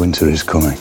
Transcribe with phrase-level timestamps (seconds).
[0.00, 0.78] Winter is coming.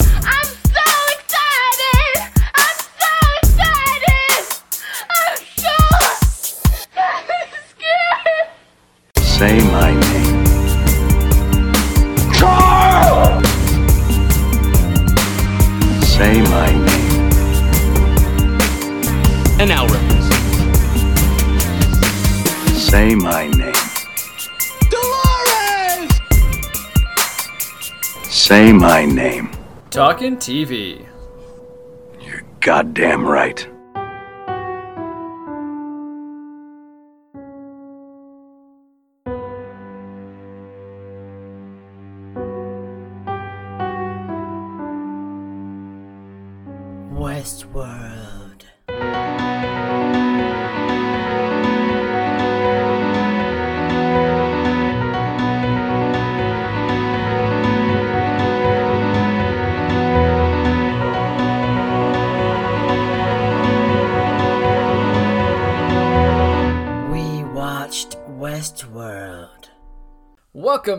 [0.00, 2.12] I'm so excited!
[2.56, 4.42] I'm so excited!
[5.10, 5.78] I'm so
[7.70, 8.48] scared!
[9.16, 10.09] Say my name.
[28.50, 29.52] Say my name.
[29.90, 31.06] Talking TV.
[32.20, 33.64] You're goddamn right.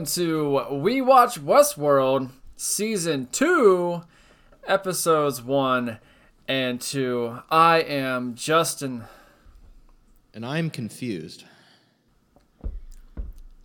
[0.02, 4.02] Welcome to We Watch Westworld, Season 2,
[4.66, 6.00] Episodes 1
[6.48, 7.42] and 2.
[7.52, 9.04] I am Justin.
[10.34, 11.44] And I'm confused.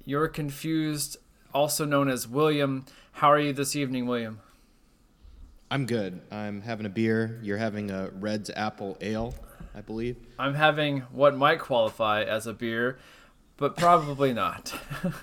[0.04, 1.16] You're confused,
[1.54, 2.84] also known as William.
[3.12, 4.40] How are you this evening, William?
[5.70, 6.20] I'm good.
[6.30, 7.40] I'm having a beer.
[7.42, 9.34] You're having a Red's Apple Ale,
[9.74, 10.18] I believe.
[10.38, 12.98] I'm having what might qualify as a beer,
[13.56, 14.74] but probably not.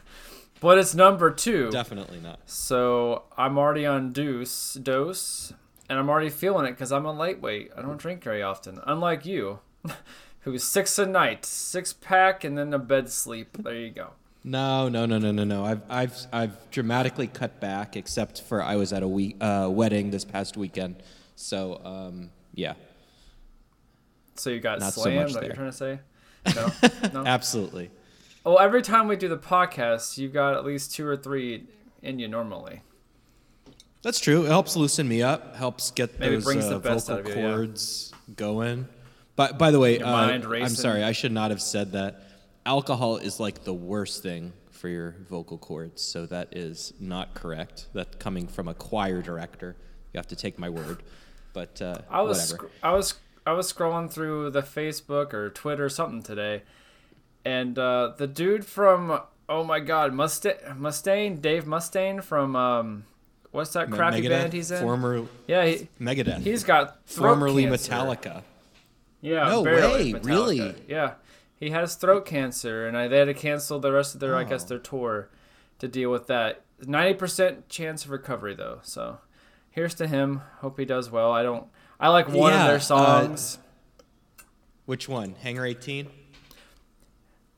[0.64, 1.69] but it's number two.
[1.69, 2.39] Definitely not.
[2.50, 5.53] So I'm already on deuce dose,
[5.89, 7.72] and I'm already feeling it because I'm a lightweight.
[7.78, 9.59] I don't drink very often, unlike you,
[10.39, 13.58] who's six a night, six pack, and then a bed sleep.
[13.59, 14.11] There you go.
[14.45, 15.64] No, no, no, no, no, no.
[15.64, 20.11] I've, I've, I've dramatically cut back, except for I was at a week, uh, wedding
[20.11, 21.02] this past weekend.
[21.36, 22.73] So, um, yeah,
[24.36, 25.28] So you got Not so slammed.
[25.28, 26.00] much what you're trying to say?
[26.56, 27.25] No, no.
[27.25, 27.90] absolutely.
[28.44, 31.66] Well, every time we do the podcast, you've got at least two or three
[32.02, 32.81] in you normally.
[34.02, 34.46] That's true.
[34.46, 35.56] It helps loosen me up.
[35.56, 37.53] Helps get Maybe those brings the uh, best vocal out of yeah.
[37.56, 38.88] cords going.
[39.36, 41.03] But by the way, uh, I'm sorry.
[41.03, 42.22] I should not have said that.
[42.66, 46.02] Alcohol is like the worst thing for your vocal cords.
[46.02, 47.88] So that is not correct.
[47.94, 49.76] That coming from a choir director.
[50.14, 51.02] You have to take my word.
[51.53, 53.16] But uh, I was sc- I was
[53.46, 56.64] I was scrolling through the Facebook or Twitter or something today,
[57.46, 63.06] and uh, the dude from oh my god Musta- Mustaine Dave Mustaine from um,
[63.52, 64.81] what's that crappy Megadeth, band he's in?
[64.81, 66.42] Former yeah, he, Megadeth.
[66.42, 67.92] he's got throat formerly cancer.
[67.92, 68.44] Metallica.
[69.22, 70.26] Yeah, No way, Metallica.
[70.26, 70.76] really?
[70.88, 71.14] Yeah,
[71.56, 74.42] he has throat cancer, and I, they had to cancel the rest of their I
[74.44, 74.46] Oh.
[74.46, 75.30] guess their tour
[75.80, 76.62] to deal with that.
[76.86, 79.20] Ninety percent chance of recovery though, so
[79.70, 80.42] here's to him.
[80.59, 81.32] Hope he does well.
[81.32, 81.68] I don't.
[82.00, 83.59] I like one Yeah, of uh, their songs.
[84.86, 85.36] Which one?
[85.42, 86.09] Hangar 18?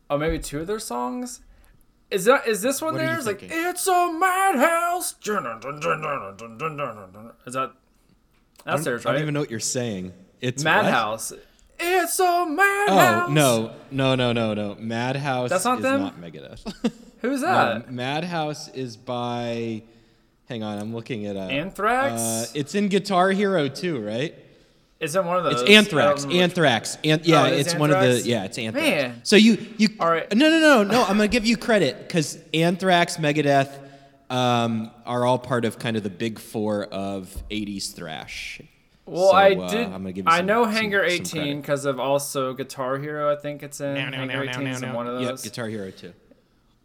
[0.09, 1.41] Oh, maybe two of their songs.
[2.11, 3.25] Is that is this one What are you theirs?
[3.25, 5.16] Like it's a madhouse.
[7.45, 7.71] Is that
[8.63, 10.13] that's theirs, I don't even know what you're saying.
[10.41, 10.71] It's what?
[10.83, 11.33] Madhouse.
[11.79, 13.29] It's a madhouse.
[13.29, 14.75] Oh no, no, no, no, no!
[14.79, 15.49] Madhouse.
[15.49, 16.01] That's not is them?
[16.01, 16.91] Not Megadeth.
[17.21, 17.91] Who's no, that?
[17.91, 19.83] Madhouse is by.
[20.47, 21.49] Hang on, I'm looking at up.
[21.49, 22.21] Anthrax?
[22.21, 24.35] Uh, it's in Guitar Hero too, right?
[25.05, 25.61] Is it one of those?
[25.61, 26.25] It's Anthrax.
[26.25, 26.31] I.
[26.33, 26.97] Anthrax.
[27.03, 28.21] An- yeah, Oh, it is it's one of the.
[28.27, 28.85] Yeah, it's Anthrax.
[28.85, 29.21] Man.
[29.23, 29.89] So you you.
[29.99, 30.29] All right.
[30.35, 31.01] No, no, no, no.
[31.03, 33.69] I'm gonna give you credit because Anthrax, Megadeth,
[34.29, 38.61] um, are all part of kind of the big four of '80s thrash.
[39.05, 39.85] Well, So, I uh, did.
[39.85, 43.31] I'm gonna give you I know some- Hangar 18 because of also Guitar Hero.
[43.31, 45.21] I think it's in Hangar 18 is in one of those.
[45.21, 45.44] Yep, those.
[45.44, 46.13] Guitar Hero too.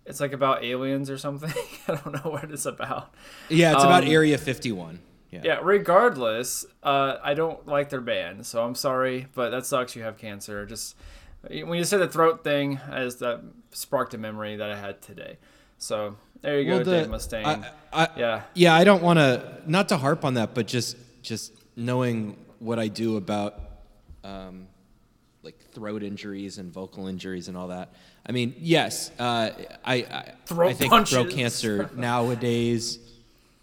[0.05, 1.53] It's like about aliens or something.
[1.89, 3.15] I don't know what it's about.
[3.49, 4.99] Yeah, it's about Um, Area 51.
[5.31, 5.41] Yeah.
[5.45, 9.95] Yeah, regardless, uh, I don't like their band, so I'm sorry, but that sucks.
[9.95, 10.67] You have cancer.
[10.67, 10.97] Just
[11.49, 15.39] when you said the throat thing, as that sparked a memory that I had today.
[15.79, 17.45] So there you go, Well, the- Dave Mustaine.
[17.93, 20.97] I, I, yeah, Yeah, I don't want to not to harp on that, but just
[21.23, 23.59] just knowing what I do about
[24.25, 24.67] um,
[25.43, 27.93] like throat injuries and vocal injuries and all that.
[28.27, 29.51] I mean, yes, uh,
[29.85, 31.15] I I, Throat I think punches.
[31.15, 32.99] throat cancer nowadays.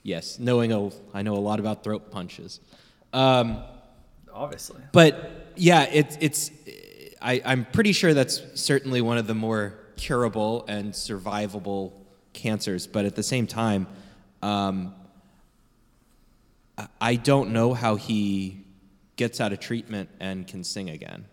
[0.08, 2.62] Yes, knowing a, I know a lot about throat punches.
[3.12, 3.62] Um,
[4.34, 4.82] obviously.
[4.94, 6.50] but yeah, it's it's.
[7.22, 11.92] I, I'm pretty sure that's certainly one of the more curable and survivable
[12.32, 12.88] cancers.
[12.88, 13.86] But at the same time,
[14.42, 14.96] um,
[16.78, 18.62] I- I don't know how he
[19.18, 21.26] gets out of treatment and can sing again.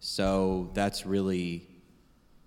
[0.00, 1.66] So that's really.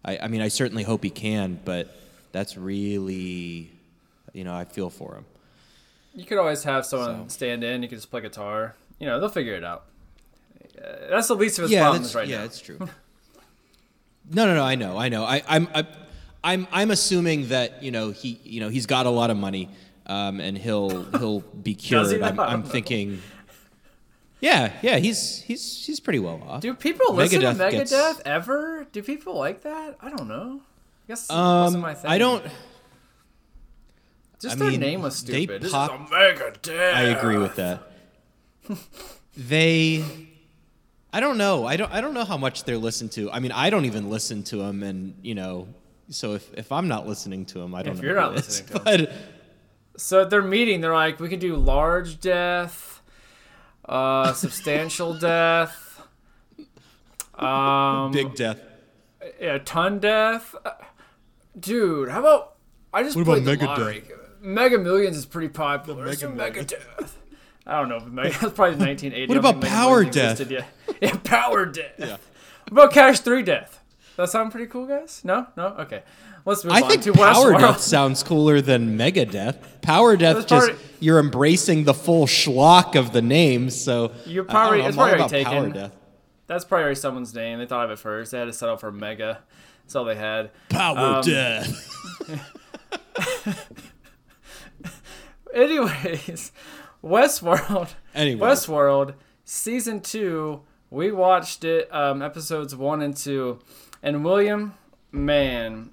[0.06, 1.92] I, I mean, I certainly hope he can, but
[2.34, 3.72] that's really,
[4.32, 5.26] you know, I feel for him.
[6.20, 7.82] You could always have someone stand in.
[7.82, 8.76] You could just play guitar.
[9.00, 9.86] You know, they'll figure it out.
[10.78, 12.44] Uh, that's the least of his yeah, problems right yeah, now.
[12.44, 12.78] it's true.
[14.30, 14.64] no, no, no.
[14.64, 15.24] I know, I know.
[15.24, 15.88] I, I'm, I,
[16.44, 19.70] I'm, I'm assuming that you know he, you know, he's got a lot of money,
[20.08, 22.22] um, and he'll he'll be cured.
[22.22, 22.38] I'm.
[22.38, 23.22] I'm thinking.
[24.42, 26.62] Yeah, yeah, he's he's he's pretty well off.
[26.62, 28.88] Do people listen to Megadeth gets- ever?
[28.92, 29.96] Do people like that?
[30.02, 30.60] I don't know.
[30.62, 32.12] I guess Um, my thing.
[32.12, 32.44] I don't.
[34.42, 35.62] Just I their mean, name was they stupid.
[35.62, 36.94] This pop- is a Megadeth.
[36.94, 37.84] I agree with that.
[39.36, 40.04] they,
[41.12, 41.66] I don't know.
[41.66, 41.92] I don't.
[41.92, 43.32] I don't know how much they're listened to.
[43.32, 45.68] I mean, I don't even listen to them, and you know,
[46.10, 48.08] so if, if I'm not listening to them, I don't If know.
[48.08, 48.62] you're who not it is.
[48.62, 49.12] listening to but
[49.98, 53.02] So at their meeting, they're like, we could do large death,
[53.86, 56.02] uh, substantial death,
[57.38, 58.60] um, big death.
[59.42, 60.56] yeah, ton death.
[60.64, 60.72] Uh,
[61.60, 62.56] Dude, how about
[62.94, 63.68] I just What played about the Megadeth?
[63.78, 64.04] lottery.
[64.42, 66.08] Mega Millions is pretty popular.
[66.08, 67.18] It's a Mega Death.
[67.68, 67.98] I don't know.
[67.98, 69.28] if Mega, that's probably 1980.
[69.28, 70.40] What about Power Death?
[70.40, 70.68] existed yet.
[71.02, 71.94] Yeah, Power Death.
[72.00, 72.20] What
[72.72, 73.80] about Cash 3 Death?
[74.18, 75.22] That sound pretty cool, guys?
[75.24, 75.48] No?
[75.56, 75.68] No?
[75.80, 76.04] Okay.
[76.46, 77.60] Let's move I on think to Power Westworld.
[77.60, 79.82] Death sounds cooler than Mega Death.
[79.82, 84.46] Power Death just probably- you're embracing the full schlock of the name, So You're I
[84.46, 85.84] don't probably- know, it's all probably about already Power.
[85.88, 85.96] Death.
[86.48, 87.60] That's probably someone's name.
[87.60, 88.32] They thought of it first.
[88.32, 89.40] They had to settle for Mega.
[89.84, 90.50] That's all they had.
[90.70, 91.96] Power Um, Death.
[95.54, 96.52] Anyways,
[97.04, 97.90] Westworld.
[98.14, 98.48] Anyway.
[98.48, 100.62] Westworld season two.
[100.92, 103.60] We watched it, um, episodes one and two,
[104.02, 104.74] and William,
[105.12, 105.92] man,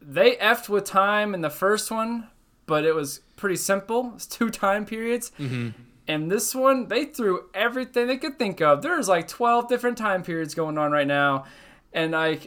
[0.00, 2.28] they effed with time in the first one,
[2.66, 4.12] but it was pretty simple.
[4.16, 5.30] It's two time periods.
[5.38, 5.70] Mm-hmm.
[6.08, 8.82] And this one, they threw everything they could think of.
[8.82, 11.44] There's like 12 different time periods going on right now,
[11.92, 12.38] and I,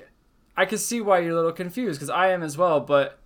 [0.56, 2.80] I can see why you're a little confused because I am as well.
[2.80, 3.19] But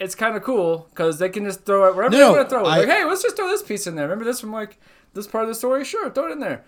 [0.00, 2.54] it's kind of cool because they can just throw it wherever No, they want to
[2.54, 2.68] throw it.
[2.70, 4.04] I- like, hey, let's just throw this piece in there.
[4.06, 4.78] Remember this from like
[5.14, 5.84] this part of the story?
[5.84, 6.64] Sure, throw it in there.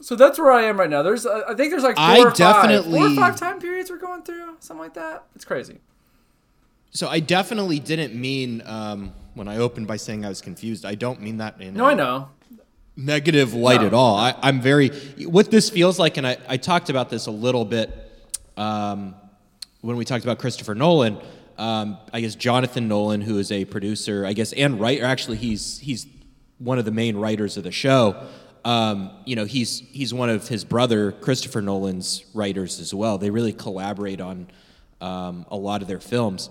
[0.00, 1.02] So that's where I am right now.
[1.02, 3.90] There's, uh, I think there's like four I or five, four or five time periods
[3.90, 5.24] we're going through, something like that.
[5.34, 5.78] It's crazy.
[6.90, 10.84] So I definitely didn't mean um, when I opened by saying I was confused.
[10.84, 12.28] I don't mean that in No, a I know.
[12.96, 13.86] negative light No.
[13.88, 14.16] at all.
[14.16, 14.90] I, I'm very
[15.26, 17.90] what this feels like, and I, I talked about this a little bit
[18.56, 19.14] um,
[19.80, 21.18] when we talked about Christopher Nolan.
[21.56, 25.04] Um, I guess Jonathan Nolan, who is a producer, I guess, and writer.
[25.04, 26.06] Actually, he's he's
[26.58, 28.26] one of the main writers of the show.
[28.64, 33.18] Um, you know, he's he's one of his brother Christopher Nolan's writers as well.
[33.18, 34.48] They really collaborate on
[35.00, 36.48] um, a lot of their films,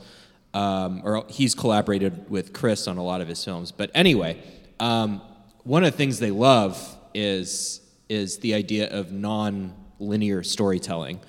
[0.53, 3.71] um, or he's collaborated with Chris on a lot of his films.
[3.71, 4.41] But anyway,
[4.79, 5.21] um,
[5.63, 6.79] one of the things they love
[7.13, 11.19] is is the idea of non-linear storytelling,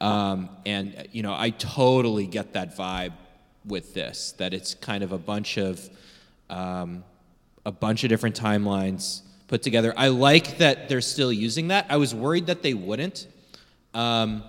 [0.00, 3.12] um, and you know, I totally get that vibe
[3.64, 4.32] with this.
[4.38, 5.88] That it's kind of a bunch of
[6.50, 7.04] um,
[7.64, 9.92] a bunch of different timelines put together.
[9.96, 11.86] I like that they're still using that.
[11.88, 13.26] I was worried that they wouldn't,
[13.94, 14.42] um,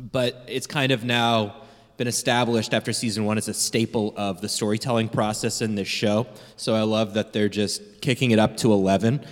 [0.00, 1.62] but it's kind of now
[1.96, 6.28] been established after season one as a staple of the storytelling process in this show.
[6.56, 9.24] So I love that they're just kicking it up to 11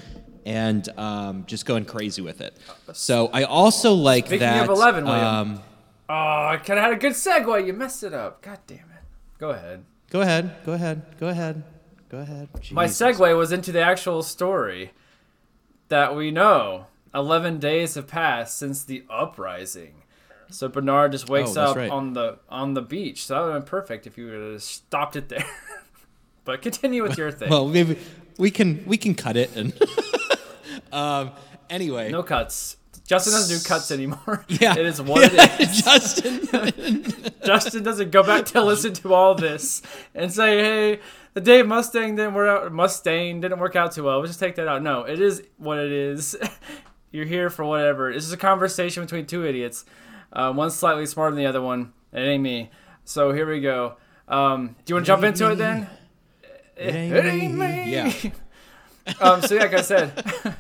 [0.44, 2.56] and um, just going crazy with it.
[2.92, 4.64] So I also like Speaking that.
[4.64, 5.24] of 11, William.
[5.24, 5.60] um,
[6.08, 7.66] Oh, I could have had a good segue.
[7.66, 8.40] You messed it up.
[8.42, 8.95] God damn it.
[9.38, 9.84] Go ahead.
[10.10, 10.56] go ahead.
[10.64, 11.02] Go ahead.
[11.18, 11.62] Go ahead.
[12.08, 12.48] Go ahead.
[12.70, 14.92] My segue was into the actual story
[15.88, 16.86] that we know.
[17.14, 20.02] 11 days have passed since the uprising.
[20.50, 21.90] So Bernard just wakes Oh, up right.
[21.90, 23.26] on the on the beach.
[23.26, 25.44] So that would have been perfect if you would have stopped it there.
[26.44, 27.48] but continue with your thing.
[27.50, 27.98] Well, maybe
[28.38, 29.72] we can we can cut it and.
[30.92, 31.32] um.
[31.68, 32.12] Anyway.
[32.12, 32.76] no cuts.
[33.06, 34.44] Justin doesn't do cuts anymore.
[34.48, 34.72] Yeah.
[34.76, 35.82] It is what it is.
[35.82, 37.04] Justin.
[37.44, 39.82] Justin doesn't go back to listen to all this
[40.14, 41.00] and say, "Hey,
[41.34, 42.72] the Dave Mustang didn't work out.
[42.72, 44.18] Mustang didn't work out too well.
[44.18, 46.36] We'll just take that out." No, it is what it is.
[47.12, 48.12] You're here for whatever.
[48.12, 49.84] This is a conversation between two idiots.
[50.32, 51.92] Uh, one's slightly smarter than the other one.
[52.12, 52.70] It ain't me.
[53.04, 53.96] So here we go.
[54.28, 55.86] Um, do you want to jump into it then?
[56.76, 57.92] It It ain't me.
[57.92, 58.12] Yeah.
[59.20, 60.56] Um, so yeah, like I said,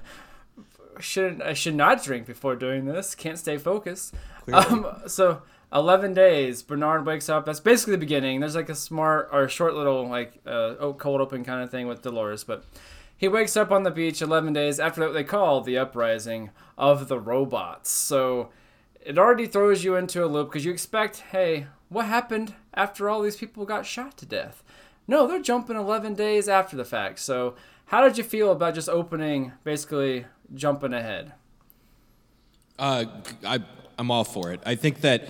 [1.00, 3.14] should I should not drink before doing this.
[3.14, 4.14] Can't stay focused.
[4.52, 6.62] Um, so eleven days.
[6.62, 7.46] Bernard wakes up.
[7.46, 8.40] That's basically the beginning.
[8.40, 11.86] There's like a smart or short little like uh, oh, cold open kind of thing
[11.86, 12.64] with Dolores, but
[13.16, 17.08] he wakes up on the beach eleven days after what they call the uprising of
[17.08, 17.90] the robots.
[17.90, 18.50] So
[19.06, 23.22] it already throws you into a loop because you expect, hey, what happened after all
[23.22, 24.62] these people got shot to death?
[25.08, 27.20] No, they're jumping 11 days after the fact.
[27.20, 27.54] So,
[27.86, 31.32] how did you feel about just opening, basically jumping ahead?
[32.78, 33.06] Uh,
[33.44, 33.60] I,
[33.98, 34.60] I'm all for it.
[34.66, 35.28] I think that,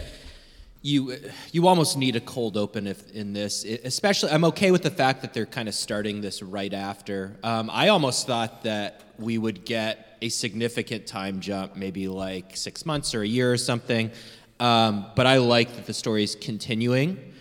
[0.87, 1.17] you
[1.51, 4.91] you almost need a cold open if in this I- especially i'm okay with the
[4.91, 9.37] fact that they're kind of starting this right after um, i almost thought that we
[9.37, 14.13] would get a significant time jump maybe like six months or a year or something
[14.61, 17.33] um, but i like that the story is continuing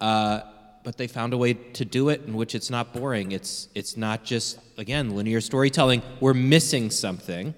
[0.00, 0.40] uh,
[0.84, 3.96] but they found a way to do it in which it's not boring it's it's
[3.96, 7.54] not just again linear storytelling we're missing something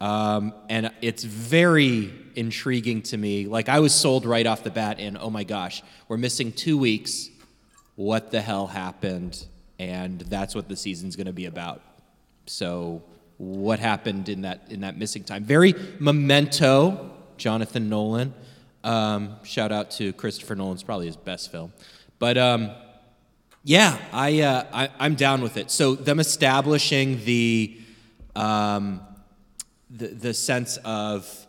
[0.00, 3.46] um, and it's very intriguing to me.
[3.46, 6.76] Like I was sold right off the bat, and oh my gosh, we're missing two
[6.76, 7.30] weeks.
[7.96, 9.44] What the hell happened?
[9.78, 11.82] And that's what the season's going to be about.
[12.46, 13.02] So,
[13.38, 15.44] what happened in that in that missing time?
[15.44, 18.34] Very memento, Jonathan Nolan.
[18.84, 21.72] Um, shout out to Christopher Nolan's probably his best film,
[22.18, 22.70] but um,
[23.64, 25.70] yeah, I, uh, I I'm down with it.
[25.70, 27.80] So them establishing the
[28.34, 29.00] um,
[29.90, 31.46] the, the sense of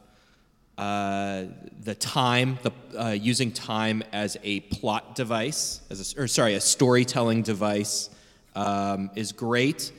[0.77, 1.45] uh,
[1.83, 6.62] the time, the, uh, using time as a plot device, as a, or sorry, a
[6.62, 8.09] storytelling device,
[8.55, 9.91] um, is great.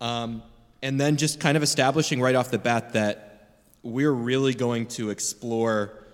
[0.00, 0.42] Um,
[0.82, 5.10] and then just kind of establishing right off the bat that we're really going to
[5.10, 6.05] explore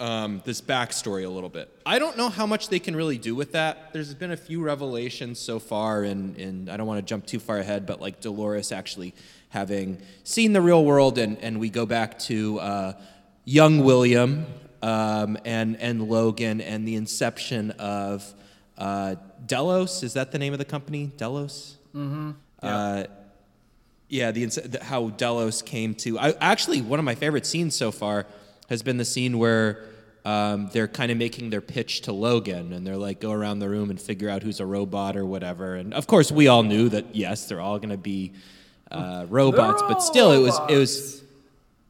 [0.00, 1.70] um, this backstory a little bit.
[1.84, 3.92] I don't know how much they can really do with that.
[3.92, 7.40] There's been a few revelations so far, and, and I don't want to jump too
[7.40, 9.14] far ahead, but like Dolores actually
[9.50, 12.92] having seen the real world, and, and we go back to uh,
[13.44, 14.46] young William
[14.82, 18.34] um, and, and Logan and the inception of
[18.76, 20.02] uh, Delos.
[20.02, 21.10] Is that the name of the company?
[21.16, 21.76] Delos?
[21.94, 22.32] Mm-hmm.
[22.62, 23.04] Uh,
[24.08, 26.18] yeah, the, the how Delos came to.
[26.18, 28.26] I, actually, one of my favorite scenes so far
[28.68, 29.84] has been the scene where
[30.24, 33.68] um, they're kind of making their pitch to Logan, and they're like, go around the
[33.68, 35.76] room and figure out who's a robot or whatever.
[35.76, 38.32] And of course, we all knew that yes, they're all going to be
[38.90, 41.22] uh, robots, but still, it was it was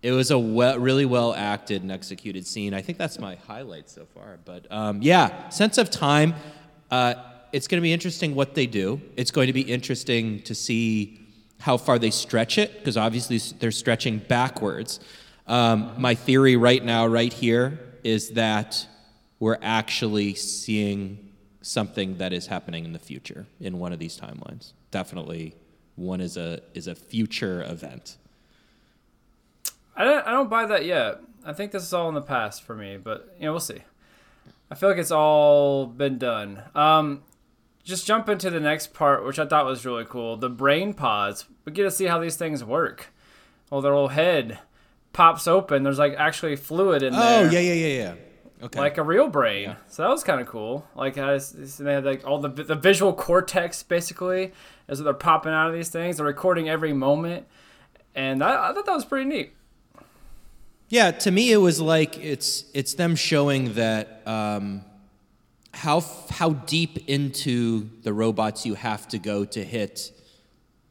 [0.02, 2.74] it was a well, really well acted and executed scene.
[2.74, 4.38] I think that's my highlight so far.
[4.44, 6.34] But um, yeah, sense of time.
[6.90, 7.14] Uh,
[7.52, 9.00] it's going to be interesting what they do.
[9.16, 11.20] It's going to be interesting to see
[11.60, 15.00] how far they stretch it because obviously they're stretching backwards.
[15.48, 18.86] Um, my theory right now, right here, is that
[19.40, 24.72] we're actually seeing something that is happening in the future in one of these timelines.
[24.90, 25.54] Definitely,
[25.96, 28.16] one is a is a future event.
[29.96, 31.20] I don't, I don't buy that yet.
[31.44, 33.82] I think this is all in the past for me, but you know we'll see.
[34.70, 36.62] I feel like it's all been done.
[36.74, 37.22] Um,
[37.84, 40.36] just jump into the next part, which I thought was really cool.
[40.36, 41.46] The brain pods.
[41.64, 43.12] We get to see how these things work.
[43.70, 44.58] Well, their little head
[45.18, 45.82] pops open.
[45.82, 47.40] There's like actually fluid in there.
[47.40, 48.14] Oh yeah yeah yeah yeah.
[48.62, 48.78] Okay.
[48.78, 49.74] like a real brain.
[49.88, 50.86] So that was kind of cool.
[50.94, 54.52] Like as they had like all the the visual cortex basically
[54.86, 56.18] as they're popping out of these things.
[56.18, 57.48] They're recording every moment,
[58.14, 59.54] and I, I thought that was pretty neat.
[60.88, 64.84] Yeah, to me, it was like it's it's them showing that um,
[65.74, 70.12] how how deep into the robots you have to go to hit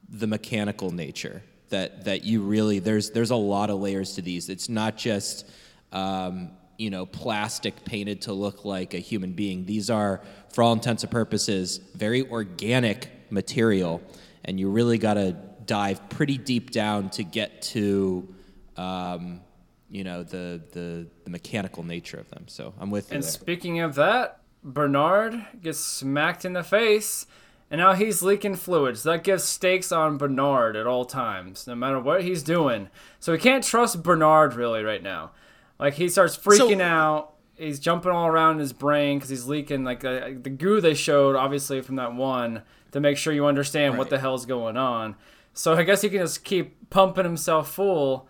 [0.09, 1.43] the mechanical nature.
[1.69, 4.49] That that you really there's there's a lot of layers to these.
[4.49, 5.49] It's not just
[5.91, 9.65] um, you know plastic painted to look like a human being.
[9.65, 14.01] These are, for all intents and purposes, very organic material,
[14.45, 18.33] and you really got to dive pretty deep down to get to.
[18.77, 19.41] Um,
[19.89, 22.45] you know the, the the mechanical nature of them.
[22.47, 23.15] So I'm with you.
[23.15, 23.31] And there.
[23.31, 27.25] speaking of that, Bernard gets smacked in the face,
[27.69, 29.03] and now he's leaking fluids.
[29.03, 32.89] That gives stakes on Bernard at all times, no matter what he's doing.
[33.19, 35.31] So we can't trust Bernard really right now.
[35.79, 37.33] Like he starts freaking So- out.
[37.59, 41.35] He's jumping all around his brain because he's leaking like uh, the goo they showed,
[41.35, 45.15] obviously from that one, to make sure you understand what the hell's going on.
[45.53, 48.29] So I guess he can just keep pumping himself full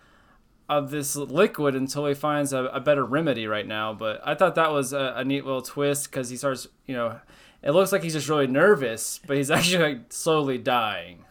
[0.70, 3.94] of this liquid until he finds a, a better remedy right now.
[3.94, 7.20] But I thought that was a, a neat little twist because he starts, you know,
[7.68, 11.26] it looks like he's just really nervous, but he's actually like slowly dying.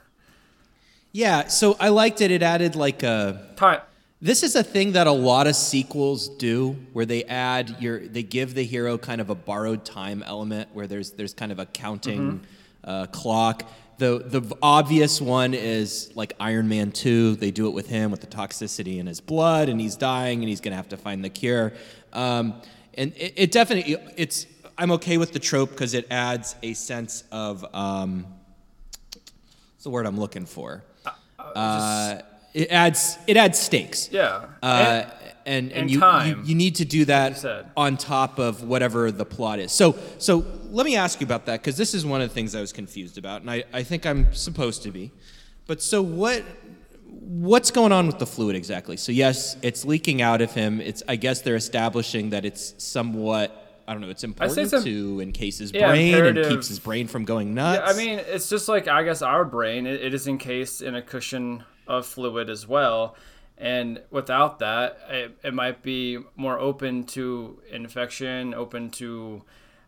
[1.12, 2.30] yeah, so I liked it.
[2.30, 3.54] It added like a.
[3.56, 3.80] Time.
[4.20, 8.22] This is a thing that a lot of sequels do, where they add your, they
[8.22, 11.66] give the hero kind of a borrowed time element, where there's there's kind of a
[11.66, 12.42] counting
[12.84, 13.68] uh, clock.
[13.98, 17.36] The the obvious one is like Iron Man two.
[17.36, 20.48] They do it with him with the toxicity in his blood, and he's dying, and
[20.50, 21.72] he's gonna have to find the cure.
[22.12, 22.60] Um,
[22.98, 24.46] and it, it definitely, it's
[24.78, 28.26] I'm okay with the trope because it adds a sense of um,
[29.12, 30.84] what's the word I'm looking for?
[31.38, 32.20] Uh,
[32.52, 34.10] it adds it adds stakes.
[34.10, 34.46] Yeah.
[34.62, 35.04] Uh,
[35.46, 37.70] and and, and you, time, you you need to do that said.
[37.76, 39.72] on top of whatever the plot is.
[39.72, 42.54] So so let me ask you about that because this is one of the things
[42.54, 45.12] I was confused about, and I, I think I'm supposed to be.
[45.66, 46.42] But so what
[47.04, 48.96] what's going on with the fluid exactly?
[48.96, 50.80] So yes, it's leaking out of him.
[50.80, 54.10] It's I guess they're establishing that it's somewhat I don't know.
[54.10, 57.82] It's important some- to encase his Yeah, brain and keeps his brain from going nuts.
[57.84, 59.86] Yeah, I mean, it's just like I guess our brain.
[59.86, 63.14] It, it is encased in a cushion of fluid as well,
[63.56, 69.42] and without that, it, it might be more open to infection, open to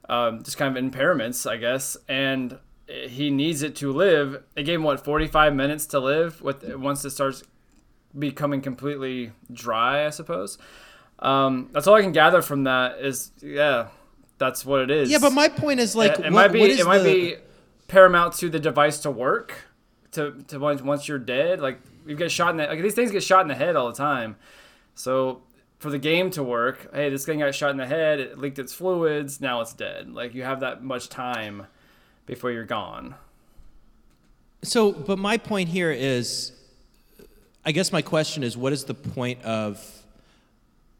[0.08, 1.96] um, just kind of impairments, I guess.
[2.08, 4.42] And he needs it to live.
[4.56, 6.40] It gave him what forty five minutes to live.
[6.40, 7.42] With once it starts
[8.18, 10.56] becoming completely dry, I suppose.
[11.20, 13.00] Um, that's all I can gather from that.
[13.00, 13.88] Is yeah,
[14.38, 15.10] that's what it is.
[15.10, 17.36] yeah, but my point is like, it, it what- might be it might the- be
[17.88, 19.54] paramount to the device to work
[20.12, 23.10] to to once once you're dead like you get shot in the like these things
[23.10, 24.36] get shot in the head all the time
[24.94, 25.40] so
[25.78, 28.58] for the game to work hey this thing got shot in the head it leaked
[28.58, 31.66] its fluids now it's dead like you have that much time
[32.26, 33.14] before you're gone
[34.62, 36.52] So, but my point here is,
[37.64, 39.97] I guess my question is, what is the point of?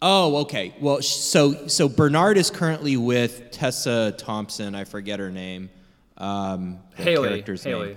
[0.00, 0.74] Oh, okay.
[0.80, 4.74] Well, so so Bernard is currently with Tessa Thompson.
[4.74, 5.70] I forget her name.
[6.16, 7.96] Um, the haley character's haley name.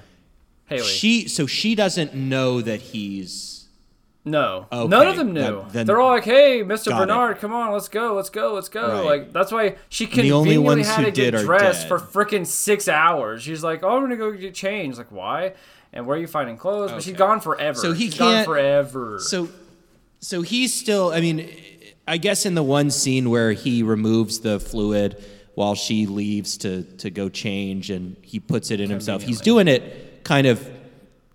[0.68, 3.58] haley She so she doesn't know that he's.
[4.24, 5.42] No, Okay, none of them knew.
[5.42, 8.70] that- then- They're all like, "Hey, Got Bernard, come on, let's go, let's go, let's
[8.70, 9.04] go!" Right.
[9.06, 13.42] Like that's why she the only conveniently had to get dressed for freaking six hours.
[13.42, 15.54] She's like, "Oh, I'm gonna go get changed." Like, why?
[15.92, 16.92] And where are you finding clothes?
[16.92, 17.18] But she's Okay.
[17.18, 17.80] gone forever.
[17.80, 19.18] So he She's gone can't- forever.
[19.20, 19.50] So,
[20.20, 21.12] so he's still.
[21.12, 21.50] I mean,
[22.08, 25.24] I guess in the one scene where he removes the fluid
[25.56, 29.22] while she leaves to to go change, and he puts it in himself.
[29.24, 30.70] He's doing it kind of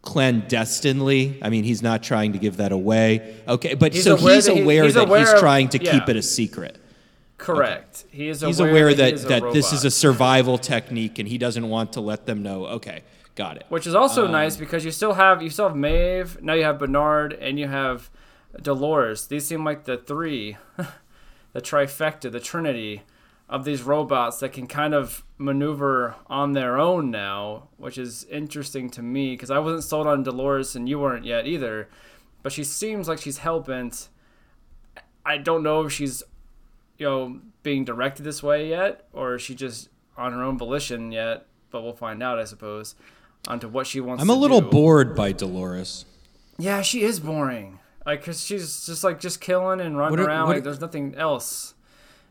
[0.03, 1.39] clandestinely.
[1.43, 3.37] I mean, he's not trying to give that away.
[3.47, 5.69] Okay, but He's so aware he's that he- aware he's that aware he's of- trying
[5.71, 5.93] to yeah.
[5.93, 6.79] keep it a secret.
[7.39, 8.05] Correct.
[8.11, 11.37] He is He's aware, aware he that that this is a survival technique, and he
[11.39, 12.67] doesn't want to let them know.
[12.67, 13.03] Okay,
[13.35, 13.65] got it.
[13.69, 16.65] Which is also Um, nice because you still have you still have Maeve, now you
[16.65, 18.11] have Bernard, and you have
[18.63, 19.27] Dolores.
[19.27, 20.57] These seem like the three,
[21.53, 23.03] the trifecta, the trinity
[23.49, 28.91] of these robots that can kind of maneuver on their own now, which is interesting
[28.91, 31.89] to me because I wasn't sold on Dolores and you weren't yet either.
[32.43, 34.09] But she seems like she's hell bent.
[35.25, 36.23] I don't know if she's,
[36.99, 41.13] you know, being directed this way yet, or is she just on her own volition
[41.13, 41.47] yet.
[41.71, 42.95] But we'll find out, I suppose,
[43.47, 44.23] onto what she wants.
[44.23, 44.71] I'm a little do.
[44.71, 46.04] bored by Dolores.
[46.59, 47.75] Yeah, she is boring.
[48.06, 50.49] Like, cause she's just like just killing and running What around.
[50.49, 51.75] like, there's nothing else.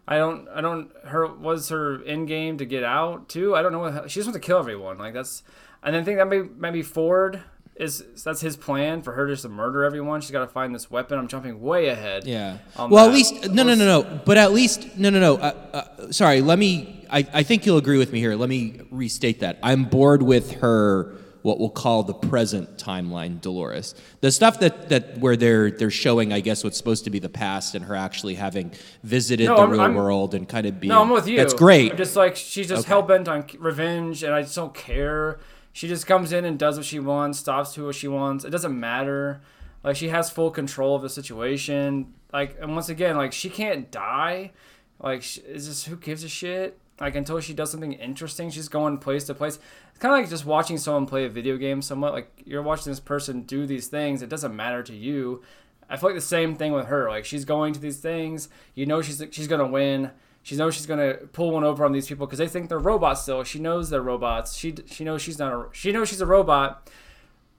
[0.08, 0.48] I don't.
[0.50, 0.92] I don't.
[1.06, 3.56] Her was her end game to get out too.
[3.56, 4.98] I don't know what she just wants to kill everyone.
[4.98, 5.44] Like that's.
[5.84, 7.42] And then I think that may maybe Ford
[7.76, 10.22] is that's his plan for her just to murder everyone.
[10.22, 11.18] She's got to find this weapon.
[11.20, 12.26] I'm jumping way ahead.
[12.26, 12.60] Yeah.
[12.78, 13.08] Well, that.
[13.08, 14.22] at least no, no, no, no.
[14.26, 15.36] But at least no, no, no.
[15.38, 16.42] Uh, uh, sorry.
[16.42, 17.06] Let me.
[17.10, 18.36] I, I think you'll agree with me here.
[18.36, 19.60] Let me restate that.
[19.62, 21.16] I'm bored with her.
[21.46, 23.94] What we'll call the present timeline, Dolores.
[24.22, 27.30] The stuff that, that where they're they're showing, I guess, what's supposed to be the
[27.30, 28.72] past, and her actually having
[29.04, 30.90] visited No, the I'm- real I'm- world and kind of being.
[30.90, 31.38] No, I'm with you.
[31.38, 31.92] That's great.
[31.92, 32.88] I'm just like she's just Okay.
[32.90, 35.38] hell bent on revenge, and I just don't care.
[35.72, 38.44] She just comes in and does what she wants, stops who she wants.
[38.44, 39.42] It doesn't matter.
[39.84, 42.16] Like she has full control of the situation.
[42.34, 44.52] Like, and once again, like she can't die.
[45.00, 46.80] Like, is this who gives a shit.
[47.00, 49.60] Like until she does something interesting, she's going place to place.
[49.90, 51.82] It's kind of like just watching someone play a video game.
[51.82, 54.22] Somewhat like you're watching this person do these things.
[54.22, 55.42] It doesn't matter to you.
[55.90, 57.10] I feel like the same thing with her.
[57.10, 58.48] Like she's going to these things.
[58.76, 60.12] You know she's she's gonna win.
[60.42, 63.24] She knows she's gonna pull one over on these people because they think they're robots.
[63.24, 64.56] Still, she knows they're robots.
[64.56, 66.90] She she knows she's not a she knows she's a robot,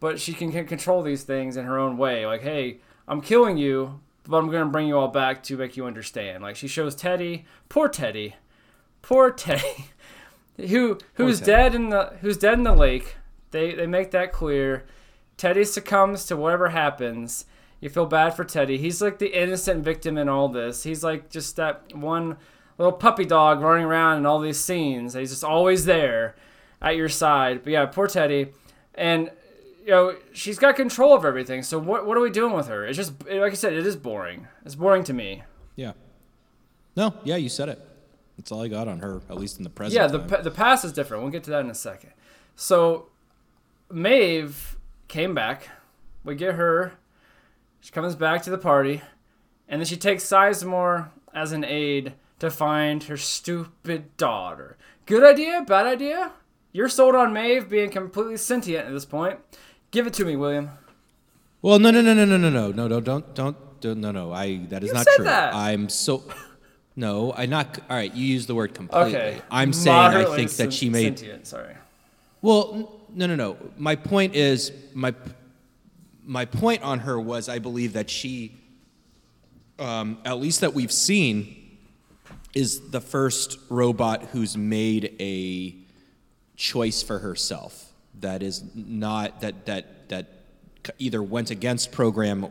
[0.00, 2.24] but she can, can control these things in her own way.
[2.24, 5.84] Like, hey, I'm killing you, but I'm gonna bring you all back to make you
[5.84, 6.42] understand.
[6.42, 8.36] Like she shows Teddy, poor Teddy,
[9.06, 9.86] poor Teddy,
[10.56, 13.16] who who's dead in the who's dead in the lake.
[13.52, 14.84] They they make that clear.
[15.36, 17.44] Teddy succumbs to whatever happens.
[17.80, 18.78] You feel bad for Teddy.
[18.78, 20.82] He's like the innocent victim in all this.
[20.82, 22.38] He's like just that one
[22.78, 25.14] little puppy dog running around in all these scenes.
[25.14, 26.34] He's just always there
[26.80, 27.62] at your side.
[27.62, 28.52] But yeah, poor Teddy.
[28.94, 29.30] And
[29.84, 31.62] you know, she's got control of everything.
[31.62, 32.86] So what what are we doing with her?
[32.86, 34.48] It's just like I said, it is boring.
[34.64, 35.44] It's boring to me.
[35.76, 35.92] yeah.
[36.96, 37.14] No.
[37.24, 37.78] Yeah, you said it.
[38.36, 39.94] That's all I got on her, at least in the present.
[39.94, 40.44] Yeah, the time.
[40.44, 41.22] the past is different.
[41.22, 42.10] We'll get to that in a second.
[42.54, 43.06] So,
[43.90, 44.76] Maeve
[45.08, 45.68] came back.
[46.24, 46.94] We get her.
[47.80, 49.02] She comes back to the party,
[49.68, 54.76] and then she takes Sizemore as an aide to find her stupid daughter.
[55.06, 55.64] Good idea?
[55.66, 56.32] Bad idea?
[56.72, 59.38] You're sold on Maeve being completely sentient at this point.
[59.92, 60.70] Give it to me, William.
[61.62, 64.32] Well, no, no, no, no, no, no, no, no, no, don't, don't, don't no, no.
[64.32, 65.24] I that is You not said true.
[65.24, 65.54] that.
[65.54, 66.22] I'm so.
[66.96, 67.78] No, I not.
[67.90, 69.14] All right, you use the word completely.
[69.14, 69.42] Okay.
[69.50, 71.18] I'm saying I Moderately think that she made.
[71.18, 71.46] sentient.
[71.46, 71.74] Sorry.
[72.40, 73.56] Well, no, no, no.
[73.76, 75.14] My point is my
[76.24, 78.56] my point on her was I believe that she,
[79.78, 81.78] um, at least that we've seen,
[82.54, 85.76] is the first robot who's made a
[86.56, 90.26] choice for herself that is not that that that
[90.98, 92.46] either went against program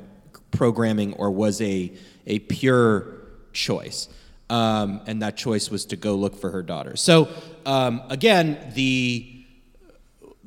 [0.51, 1.91] programming or was a
[2.27, 3.07] a pure
[3.51, 4.07] choice
[4.49, 7.27] um, and that choice was to go look for her daughter so
[7.65, 9.31] um, again the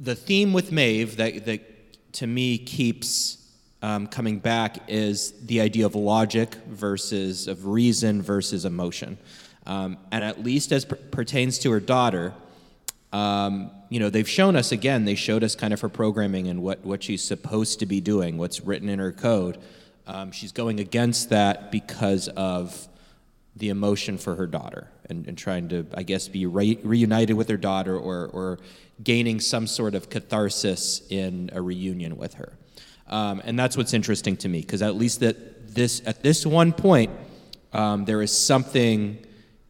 [0.01, 3.39] the theme with Maeve that, that to me keeps
[3.83, 9.19] um, coming back is the idea of logic versus of reason versus emotion.
[9.67, 12.35] Um, and at least as per- pertains to her daughter,
[13.13, 16.63] um, you know, they've shown us again, they showed us kind of her programming and
[16.63, 19.59] what, what she's supposed to be doing, what's written in her code.
[20.07, 22.89] Um, she's going against that because of
[23.59, 27.49] the emotion for her daughter and, and trying to, I guess, be re- reunited with
[27.49, 28.59] her daughter or, or
[29.03, 32.53] gaining some sort of catharsis in a reunion with her.
[33.09, 36.73] Um, and that's what's interesting to me because at least that this at this one
[36.73, 37.11] point,
[37.73, 39.25] um, there is something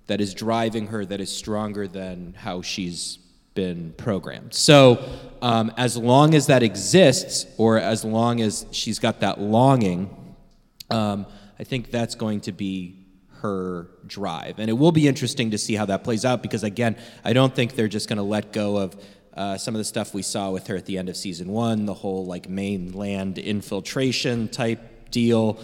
[0.07, 3.18] that is driving her that is stronger than how she's
[3.55, 4.55] been programmed.
[4.55, 5.05] So,
[5.42, 10.35] um, as long as that exists, or as long as she's got that longing,
[10.90, 11.27] um,
[11.59, 12.97] I think that's going to be
[13.42, 14.59] her drive.
[14.59, 17.55] And it will be interesting to see how that plays out because, again, I don't
[17.55, 18.96] think they're just going to let go of
[19.35, 21.87] uh, some of the stuff we saw with her at the end of season one,
[21.87, 25.61] the whole like mainland infiltration type deal.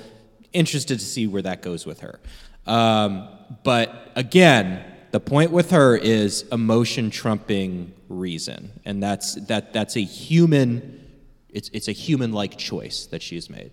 [0.53, 2.21] Interested to see where that goes with her.
[2.67, 3.29] Um,
[3.65, 10.05] but again, the point with her is emotion trumping reason, and that's that that's a
[10.05, 11.09] human.
[11.51, 13.73] It's it's a human like choice that she's made.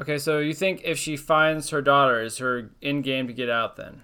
[0.00, 3.50] Okay, so you think if she finds her daughter, is her in game to get
[3.50, 4.02] out then?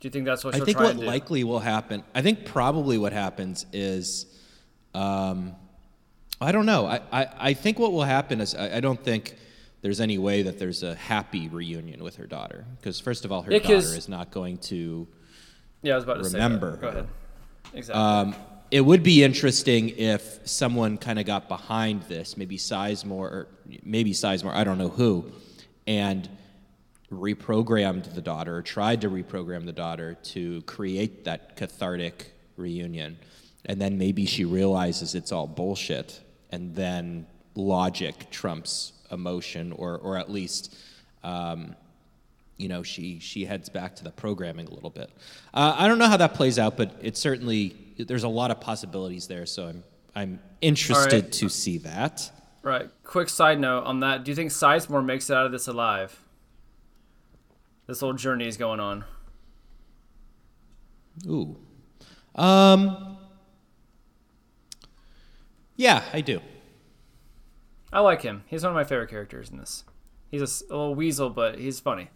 [0.00, 2.02] Do you think that's what I think try what likely will happen.
[2.14, 4.26] I think probably what happens is,
[4.94, 5.54] um,
[6.40, 6.86] I don't know.
[6.86, 9.36] I, I, I think what will happen is I, I don't think
[9.82, 13.42] there's any way that there's a happy reunion with her daughter because first of all,
[13.42, 15.06] her Yeah, daughter is not going to.
[15.82, 16.38] yeah, I was about to say.
[16.38, 16.80] remember That.
[16.80, 17.08] Go ahead.
[17.74, 18.02] Exactly.
[18.02, 18.34] Um,
[18.70, 23.48] it would be interesting if someone kind of got behind this, maybe Sizemore, or
[23.84, 25.30] maybe Sizemore, I don't know who,
[25.86, 26.28] and
[27.12, 33.18] reprogrammed the daughter, tried to reprogram the daughter to create that cathartic reunion.
[33.66, 40.16] And then maybe she realizes it's all bullshit, and then logic trumps emotion, or, or
[40.16, 40.76] at least.
[41.22, 41.76] Um,
[42.56, 45.10] you know, she she heads back to the programming a little bit.
[45.52, 48.60] Uh, I don't know how that plays out, but it certainly there's a lot of
[48.60, 49.46] possibilities there.
[49.46, 51.32] So I'm I'm interested right.
[51.32, 52.30] to see that.
[52.62, 52.88] right.
[53.04, 54.24] Quick side note on that.
[54.24, 56.18] Do you think Sizemore makes it out of this alive?
[57.86, 59.04] This whole journey is going on.
[61.26, 61.56] Ooh,
[62.34, 63.16] um,
[65.76, 66.40] yeah, I do.
[67.92, 68.42] I like him.
[68.48, 69.84] He's one of my favorite characters in this.
[70.30, 72.08] He's a little weasel, but he's funny.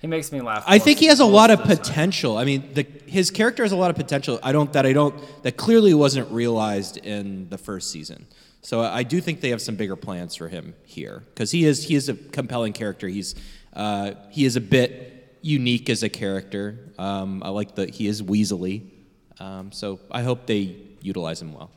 [0.00, 0.64] He makes me laugh.
[0.66, 1.76] I think he has a lot of the time.
[1.78, 2.38] potential.
[2.38, 4.38] I mean, the, his character has a lot of potential.
[4.42, 8.26] I don't that I don't that clearly wasn't realized in the first season.
[8.60, 11.84] So I do think they have some bigger plans for him here because he is
[11.84, 13.08] he is a compelling character.
[13.08, 13.34] He's
[13.72, 16.92] uh, he is a bit unique as a character.
[16.98, 18.90] Um, I like that he is weaselly.
[19.38, 21.70] Um, so I hope they utilize him well.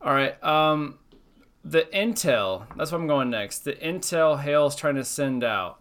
[0.00, 0.42] All right.
[0.42, 0.98] Um,
[1.64, 2.66] the intel.
[2.76, 3.60] That's what I'm going next.
[3.60, 5.80] The intel Hale's trying to send out.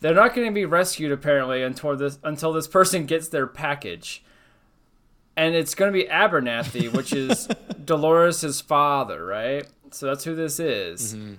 [0.00, 4.22] They're not going to be rescued apparently until this until this person gets their package,
[5.36, 7.48] and it's going to be Abernathy, which is
[7.84, 9.66] Dolores' father, right?
[9.90, 11.14] So that's who this is.
[11.14, 11.34] Mm-hmm.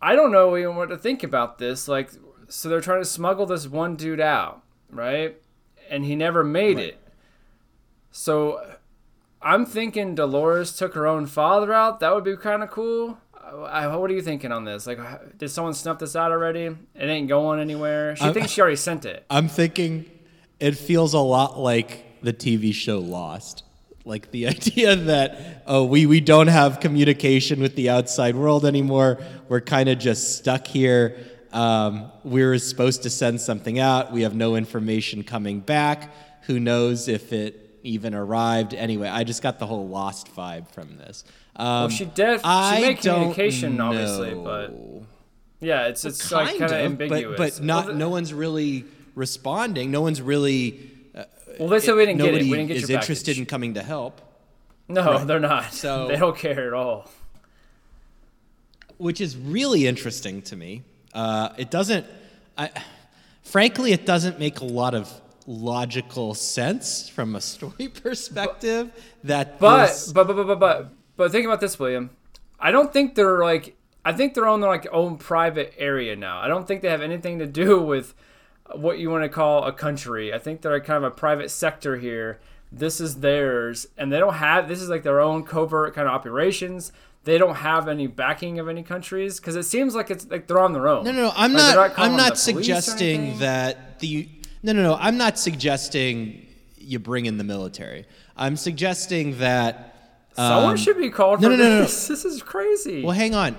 [0.00, 1.88] I don't know even what to think about this.
[1.88, 2.10] Like,
[2.48, 5.40] so they're trying to smuggle this one dude out, right?
[5.90, 7.00] And he never made it.
[8.10, 8.76] So
[9.42, 12.00] I'm thinking Dolores took her own father out.
[12.00, 13.18] That would be kind of cool.
[13.34, 14.86] I, what are you thinking on this?
[14.86, 14.98] Like,
[15.36, 16.64] did someone snuff this out already?
[16.66, 18.16] It ain't going anywhere.
[18.16, 19.24] She I'm- thinks she already sent it.
[19.28, 20.10] I'm thinking
[20.60, 23.64] it feels a lot like the TV show Lost.
[24.04, 29.18] Like the idea that, oh, we, we don't have communication with the outside world anymore.
[29.48, 31.18] We're kind of just stuck here.
[31.52, 34.12] Um, we were supposed to send something out.
[34.12, 36.10] We have no information coming back.
[36.42, 38.74] Who knows if it even arrived?
[38.74, 41.24] Anyway, I just got the whole Lost vibe from this.
[41.56, 42.40] Um, Well, she did.
[42.40, 45.06] She I made communication, obviously, but know.
[45.60, 47.36] yeah, it's it's like kind of ambiguous.
[47.38, 47.86] But, but not.
[47.88, 49.90] Well, no one's really responding.
[49.90, 50.90] No one's really.
[51.58, 52.32] Well, they said we didn't get it.
[52.32, 53.38] Nobody We didn't get is your interested package.
[53.40, 54.22] in coming to help,
[54.88, 55.74] No, they're not.
[55.74, 57.10] So- they don't care at all.
[58.96, 60.82] which is really interesting to me.
[61.12, 62.06] Uh, it doesn't.
[62.56, 62.70] I,
[63.42, 65.12] frankly, it doesn't make a lot of
[65.46, 68.90] logical sense from a story perspective
[69.24, 72.10] that But, this- but but but but but but think about this, William.
[72.58, 73.76] I don't think they're like.
[74.04, 76.40] I think they're on their like own private area now.
[76.40, 78.14] I don't think they have anything to do with
[78.74, 80.32] what you want to call a country.
[80.32, 82.40] I think they're kind of a private sector here.
[82.72, 84.66] This is theirs, and they don't have.
[84.68, 86.90] This is like their own covert kind of operations.
[87.24, 90.58] They don't have any backing of any countries because it seems like it's like they're
[90.58, 91.04] on their own.
[91.04, 91.32] No, no, no.
[91.36, 91.98] I'm they're not.
[91.98, 94.28] I'm not suggesting that the.
[94.62, 94.96] No, no, no.
[95.00, 96.46] I'm not suggesting
[96.78, 98.06] you bring in the military.
[98.36, 99.88] I'm suggesting that.
[100.34, 101.80] Someone um, should be called no, for no, no, no.
[101.82, 102.08] this.
[102.08, 103.02] This is crazy.
[103.02, 103.56] Well, hang on.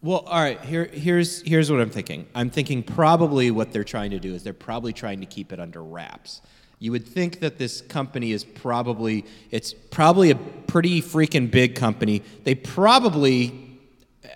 [0.00, 0.60] Well, all right.
[0.60, 2.26] Here, here's here's what I'm thinking.
[2.34, 5.58] I'm thinking probably what they're trying to do is they're probably trying to keep it
[5.58, 6.40] under wraps.
[6.78, 12.22] You would think that this company is probably it's probably a pretty freaking big company.
[12.44, 13.80] They probably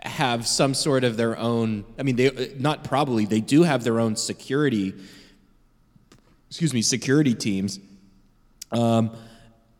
[0.02, 1.84] have some sort of their own.
[1.96, 3.24] I mean, they not probably.
[3.24, 4.94] They do have their own security.
[6.52, 7.80] Excuse me, security teams.
[8.72, 9.16] Um,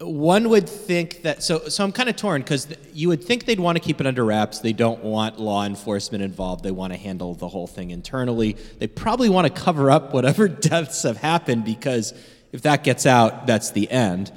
[0.01, 3.61] one would think that so so I'm kind of torn because you would think they'd
[3.61, 4.61] want to keep it under wraps.
[4.61, 6.65] They don't want law enforcement involved.
[6.65, 8.57] They want to handle the whole thing internally.
[8.79, 12.15] They probably want to cover up whatever deaths have happened because
[12.53, 14.33] if that gets out, that's the end.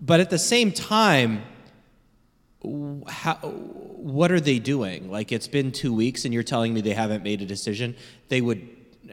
[0.00, 1.42] But at the same time,
[3.08, 5.10] how, what are they doing?
[5.10, 7.96] Like it's been two weeks and you're telling me they haven't made a decision.
[8.28, 8.68] They would,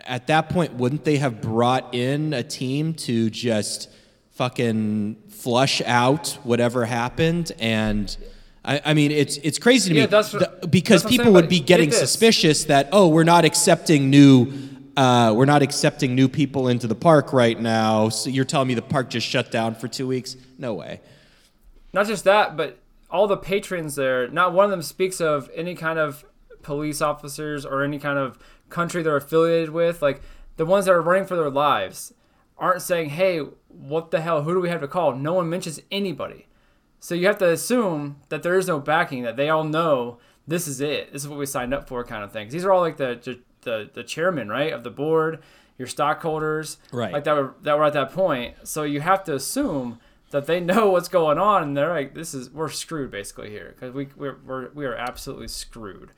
[0.05, 3.89] at that point, wouldn't they have brought in a team to just
[4.31, 7.51] fucking flush out whatever happened?
[7.59, 8.15] And
[8.63, 11.33] I, I mean, it's it's crazy to Yeah, me that's what- the- because that's people
[11.33, 14.51] would be getting suspicious that oh, we're not accepting new.
[14.95, 18.09] Uh, we're not accepting new people into the park right now.
[18.09, 20.35] So you're telling me the park just shut down for two weeks?
[20.57, 21.01] No way.
[21.93, 22.79] not just that, but
[23.09, 26.25] all the patrons there, not one of them speaks of any kind of
[26.67, 28.37] police officers or any kind of
[28.69, 30.01] country they're affiliated with.
[30.01, 30.21] Like
[30.57, 32.13] the ones that are running for their lives
[32.57, 34.43] aren't saying, hey, what the hell?
[34.43, 35.15] Who do we have to call?
[35.15, 36.47] No one mentions anybody.
[36.99, 40.67] So you have to assume that there is no backing, that they all know this
[40.67, 41.13] is it.
[41.13, 42.51] This is what we signed up for, kind of things.
[42.51, 45.39] These are all like the the, the chairman, right, of the board,
[45.77, 47.13] your stockholders, Right.
[47.13, 48.55] Like that were that were at that point.
[48.63, 49.99] So you have to assume
[50.31, 53.73] that they know what's going on, and they're like, "This is we're screwed basically here
[53.73, 56.11] because we we're, we're we are absolutely screwed.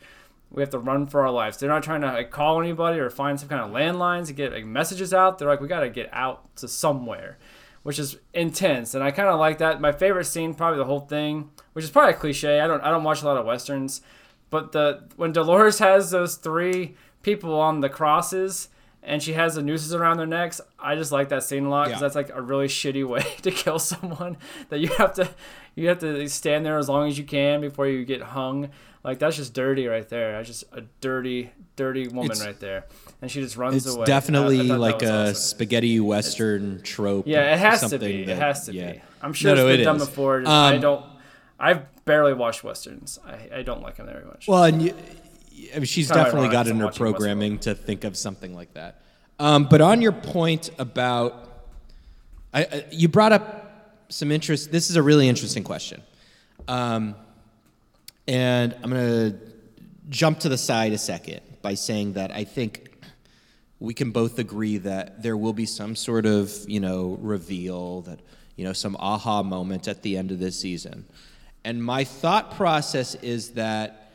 [0.52, 1.58] We have to run for our lives.
[1.58, 4.52] They're not trying to like, call anybody or find some kind of landlines to get
[4.52, 5.38] like, messages out.
[5.38, 7.38] They're like, we got to get out to somewhere,
[7.84, 8.96] which is intense.
[8.96, 9.80] And I kind of like that.
[9.80, 12.60] My favorite scene, probably the whole thing, which is probably a cliche.
[12.62, 14.02] I don't I don't watch a lot of westerns,
[14.50, 18.70] but the when Dolores has those three people on the crosses
[19.04, 21.86] and she has the nooses around their necks, I just like that scene a lot
[21.88, 22.08] because Yeah.
[22.08, 24.38] that's like a really shitty way to kill someone.
[24.70, 25.30] That you have to
[25.76, 28.70] you have to stand there as long as you can before you get hung.
[29.04, 30.34] Like that's just dirty right there.
[30.34, 32.86] That's just a dirty, dirty woman It's- right there,
[33.22, 34.02] and she just runs It's away.
[34.02, 35.36] I- I definitely thought that like a awesome.
[35.36, 37.26] spaghetti western trope.
[37.28, 38.24] Yeah, it has to be.
[38.24, 38.92] it has to yeah.
[38.94, 39.02] be.
[39.22, 40.06] I'm sure No, no, it's been it done is.
[40.06, 40.40] before.
[40.42, 41.06] Just- I Um, don't.
[41.62, 43.20] I've barely watched westerns.
[43.26, 44.48] I, I don't like them very much.
[44.48, 44.94] Well, and you,
[45.74, 47.12] I mean, she's definitely got in her watching Westworld.
[47.12, 49.02] programming to think of something like that.
[49.40, 51.50] Um, but on your point about,
[52.54, 54.72] I, I, you brought up some interest.
[54.72, 56.02] This is a really interesting question,
[56.68, 57.16] um,
[58.30, 59.40] and I'm going to
[60.10, 62.92] jump to the side a second by saying that I think
[63.80, 68.20] we can both agree that there will be some sort of you know reveal that
[68.56, 71.06] you know some aha moment at the end of this season.
[71.66, 74.12] And my thought process is that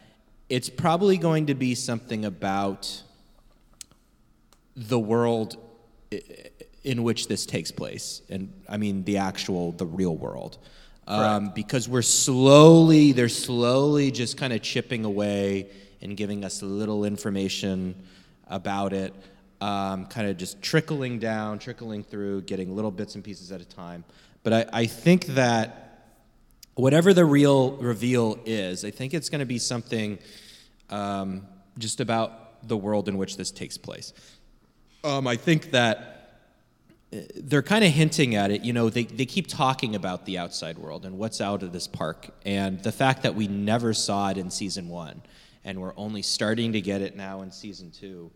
[0.49, 3.03] it's probably going to be something about
[4.77, 5.57] the world
[6.85, 8.23] in which this takes place.
[8.31, 10.59] And i mean the actual the real world
[11.07, 15.69] um, because we're slowly they're slowly just kind of chipping away
[16.01, 17.95] and giving us little information
[18.49, 19.15] about it
[19.61, 23.65] um, kind of just trickling down trickling through getting little bits and pieces at a
[23.65, 24.05] time
[24.43, 25.85] but i, I think that
[26.75, 30.19] whatever the real reveal is, I think it's going to be something
[30.91, 31.47] um,
[31.79, 34.13] just about the world in which this takes place.
[35.03, 36.14] Um, I think that
[37.37, 38.65] they're kind of hinting at it.
[38.65, 41.87] You know, they, they keep talking about the outside world and what's out of this
[41.87, 45.23] park, and the fact that we never saw it in season one,
[45.65, 48.31] and we're only starting to get it now in season two.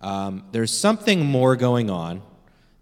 [0.00, 2.22] Um, there's something more going on.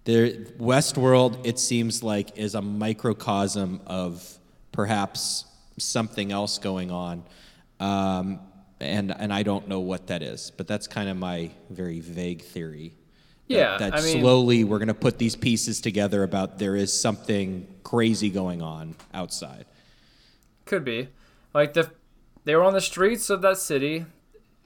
[0.05, 4.39] There, Westworld, it seems like, is a microcosm of
[4.73, 5.45] perhaps
[5.79, 7.25] something else going on,
[7.81, 8.41] um,
[8.79, 10.53] and and I don't know what that is.
[10.57, 12.95] But that's kind of my very vague theory.
[13.51, 16.77] That- Yeah, that, I mean- slowly we're going to put these pieces together about there
[16.77, 19.67] is something crazy going on outside.
[20.65, 21.09] Could be.
[21.53, 21.91] Like the
[22.45, 24.07] they were on the streets of that city.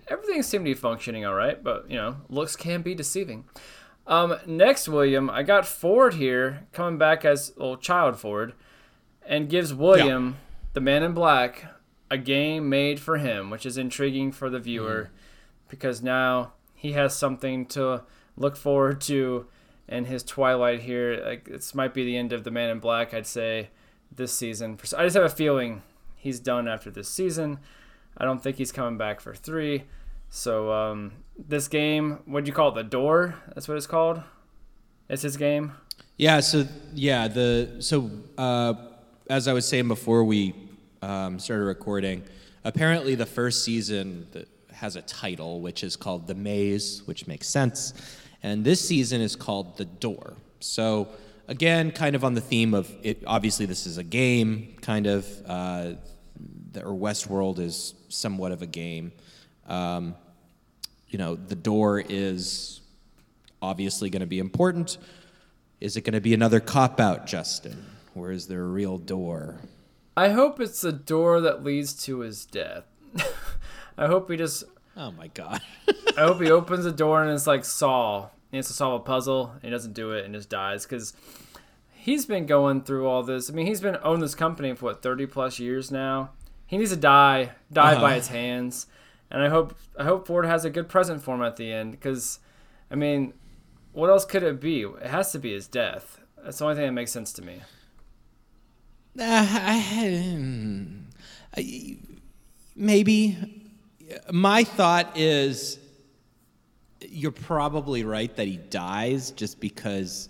[0.07, 3.45] Everything seemed to be functioning all right, but you know, looks can be deceiving.
[4.07, 8.53] Um, next, William, I got Ford here coming back as well, child Ford,
[9.27, 10.37] and gives William,
[10.75, 11.65] the Man in Black,
[12.11, 15.11] a game made for him, which is intriguing for the viewer
[15.71, 18.03] because now he has something to
[18.37, 19.47] look forward to
[19.89, 21.23] in his twilight here.
[21.25, 23.71] Like this might be the end of the Man in Black, I'd say,
[24.15, 24.79] this season.
[24.97, 25.83] I just have a feeling
[26.17, 27.59] he's done after this season.
[28.17, 29.85] I don't think he's coming back for three.
[30.31, 32.75] So um, this game, what'd you call it?
[32.75, 33.37] The Door?
[33.55, 34.23] That's what it's called.
[35.09, 35.73] It's his game.
[36.17, 36.41] Yeah.
[36.41, 38.75] So yeah, the so uh,
[39.29, 40.55] as I was saying before we
[41.03, 42.23] um, started recording,
[42.65, 44.27] apparently the first season
[44.73, 47.95] has a title which is called The Maze, which makes sense,
[48.45, 50.37] and this season is called The Door.
[50.61, 51.09] So
[51.49, 53.25] again, kind of on the theme of it.
[53.27, 55.27] Obviously, this is a game, kind of.
[55.47, 55.93] Uh,
[56.73, 59.13] the, or Westworld is somewhat of a game.
[59.67, 60.15] Um,
[61.09, 62.83] you know, The Door is
[63.63, 64.99] obviously going to be important.
[65.81, 67.87] Is it going to be another cop out, Justin?
[68.15, 69.61] Or is there a real door?
[70.19, 72.85] I hope it's the door that leads to his death.
[73.97, 74.65] I hope he just.
[74.99, 75.63] Oh my God.
[76.17, 78.29] I hope he opens the door and it's like Saw.
[78.55, 81.13] He has to solve a puzzle and he doesn't do it and just dies because
[81.93, 83.51] he's been going through all this.
[83.51, 86.31] I mean, he's been owning this company for what thirty plus years now.
[86.67, 88.01] He needs to die, die Uh-huh.
[88.01, 88.87] by his hands,
[89.31, 91.91] and I hope I hope Ford has a good present for him at the end
[91.93, 92.39] because,
[92.91, 93.35] I mean,
[93.93, 94.83] what else could it be?
[94.83, 96.21] It has to be his death.
[96.43, 97.61] That's the only thing that makes sense to me.
[99.19, 100.39] Uh, I,
[101.57, 101.97] I-
[102.77, 103.61] maybe.
[104.31, 105.79] My thought is
[107.11, 110.29] you're probably right that he dies just because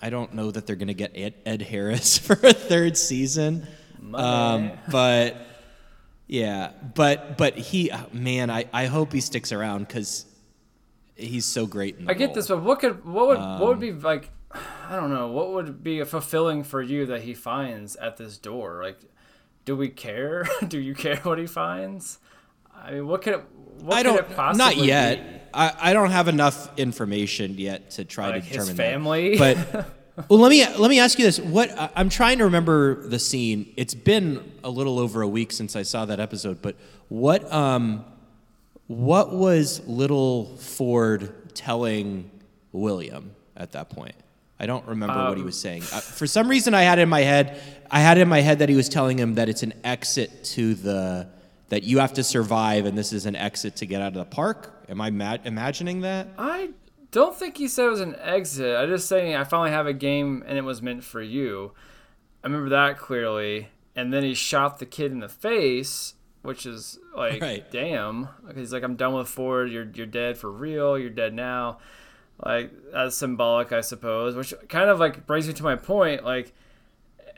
[0.00, 3.66] I don't know that they're going to get Ed, Ed Harris for a third season.
[4.14, 5.36] Um, but
[6.26, 10.26] yeah, but but he uh, man, I, I hope he sticks around because
[11.14, 11.98] he's so great.
[11.98, 12.34] In the I get role.
[12.34, 14.30] this, but what could what would what would Um, be like?
[14.88, 15.28] I don't know.
[15.28, 18.82] What would be fulfilling for you that he finds at this door?
[18.82, 18.98] Like,
[19.64, 20.46] do we care?
[20.68, 22.18] do you care what he finds?
[22.84, 23.44] I mean, what could it?
[23.80, 24.18] What I could don't.
[24.30, 24.86] it possibly Not be?
[24.88, 25.48] yet.
[25.54, 29.36] I, I don't have enough information yet to try Like to his determine family?
[29.36, 29.72] That.
[30.16, 33.18] But well, let me let me ask you this: What I'm trying to remember the
[33.18, 33.72] scene.
[33.76, 36.62] It's been a little over a week since I saw that episode.
[36.62, 36.76] But
[37.08, 38.04] what um,
[38.86, 42.30] what was little Ford telling
[42.72, 44.14] William at that point?
[44.58, 45.82] I don't remember what Um, he was saying.
[45.92, 47.60] Uh, for some reason, I had it in my head.
[47.90, 50.44] I had it in my head that he was telling him that it's an exit
[50.44, 51.28] to the
[51.72, 54.26] that you have to survive, and this is an exit to get out of the
[54.26, 54.84] park.
[54.90, 56.28] Am I ma- imagining that?
[56.36, 56.68] I
[57.12, 58.76] don't think he said it was an exit.
[58.76, 61.72] I just saying I finally have a game and it was meant for you.
[62.44, 63.68] I remember that clearly.
[63.96, 67.64] And then he shot the kid in the face, which is like, Right.
[67.70, 68.28] damn.
[68.54, 69.70] He's like, I'm done with Ford.
[69.72, 70.98] You're you're dead for real.
[70.98, 71.78] You're dead now.
[72.44, 74.34] Like that's symbolic, I suppose.
[74.34, 76.22] Which kind of like brings me to my point.
[76.22, 76.52] Like,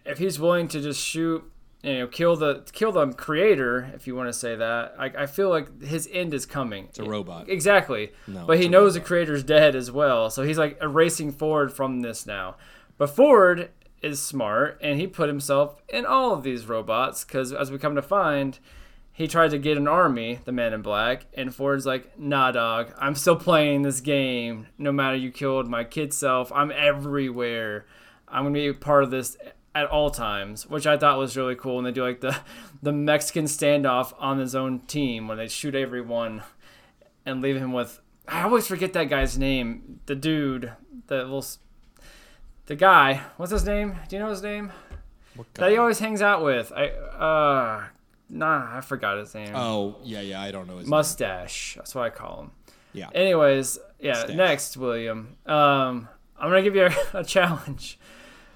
[0.05, 1.45] if he's willing to just shoot,
[1.85, 5.27] you know, kill the kill the creator, if you want to say that, I, I
[5.27, 6.87] feel like his end is coming.
[6.87, 7.49] It's a robot.
[7.49, 8.13] Exactly.
[8.27, 12.01] No, but he knows the creator's dead as well, so he's like erasing Ford from
[12.01, 12.57] this now.
[12.97, 13.71] But Ford
[14.01, 17.97] is smart, and he put himself in all of these robots because, as we come
[17.97, 18.59] to find,
[19.13, 22.93] he tried to get an army, the Man in Black, and Ford's like, "Nah, dog,
[22.99, 24.69] I'm still playing this game.
[24.79, 27.85] No matter you killed my kid self, I'm everywhere.
[28.27, 29.37] I'm gonna be a part of this."
[29.75, 32.37] At all times, which I thought was really cool, and they do like the
[32.83, 36.43] the Mexican standoff on his own team when they shoot everyone
[37.27, 40.01] and leave him with I always forget that guy's name.
[40.07, 40.73] The dude,
[41.09, 41.45] the little,
[42.67, 43.23] the guy.
[43.37, 43.97] What's his name?
[44.09, 44.73] Do you know his name?
[45.55, 46.73] That he always hangs out with.
[46.75, 47.85] I uh,
[48.31, 49.55] nah, I forgot his name.
[49.55, 50.41] Oh yeah, yeah.
[50.41, 50.79] I don't know.
[50.79, 50.91] His name.
[50.91, 51.75] Mustache.
[51.77, 52.51] That's what I call him.
[52.93, 53.11] Yeah.
[53.15, 54.13] Anyways, yeah.
[54.13, 54.37] Mustache.
[54.37, 55.37] Next, William.
[55.45, 56.09] Um,
[56.39, 57.99] I'm gonna give you a, a challenge.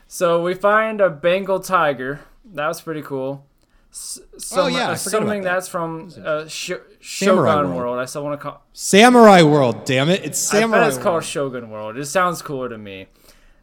[0.08, 2.20] So we find a Bengal tiger.
[2.54, 3.44] That was pretty cool.
[3.92, 5.52] S- some, Oh, yeah, about assuming that.
[5.54, 7.74] that's from uh, Sh- Shogun World.
[7.76, 7.98] World.
[7.98, 8.62] I still want to call.
[8.72, 9.84] Samurai World.
[9.84, 10.24] Damn it!
[10.24, 11.04] It's Samurai I bet it's World.
[11.04, 11.96] called Shogun World.
[11.98, 13.06] It sounds cooler to me.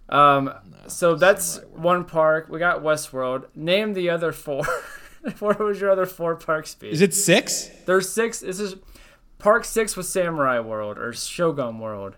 [0.09, 0.53] Um,
[0.87, 2.47] so that's one park.
[2.49, 3.45] We got Westworld.
[3.55, 4.63] Name the other four.
[5.39, 6.89] what would your other four parks be?
[6.89, 7.69] Is it six?
[7.85, 8.39] There's six.
[8.39, 8.75] This is
[9.39, 12.17] Park Six was Samurai World or Shogun World.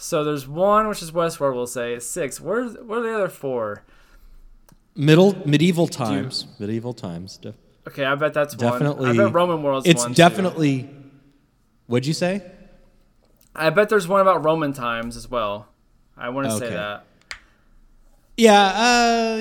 [0.00, 1.54] So there's one which is Westworld.
[1.54, 2.40] We'll say six.
[2.40, 3.82] Where where are the other four?
[4.94, 6.46] Middle medieval times.
[6.58, 7.36] Medieval times.
[7.36, 7.54] Def-
[7.86, 9.08] Okay, I bet that's definitely.
[9.08, 9.20] one.
[9.20, 10.10] I bet Roman World's It's one.
[10.10, 10.14] too.
[10.14, 10.90] definitely.
[11.86, 12.42] What'd you say?
[13.56, 15.68] I bet there's one about Roman times as well.
[16.16, 17.04] I want to say that.
[18.36, 19.36] Yeah, uh,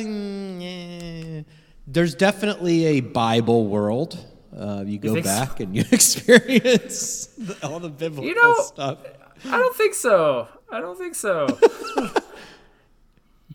[1.85, 4.17] there's definitely a Bible world.
[4.57, 5.21] Uh, you go so?
[5.21, 8.99] back and you experience the, all the biblical You know, stuff.
[9.45, 10.47] I don't think so.
[10.71, 11.47] I don't think so.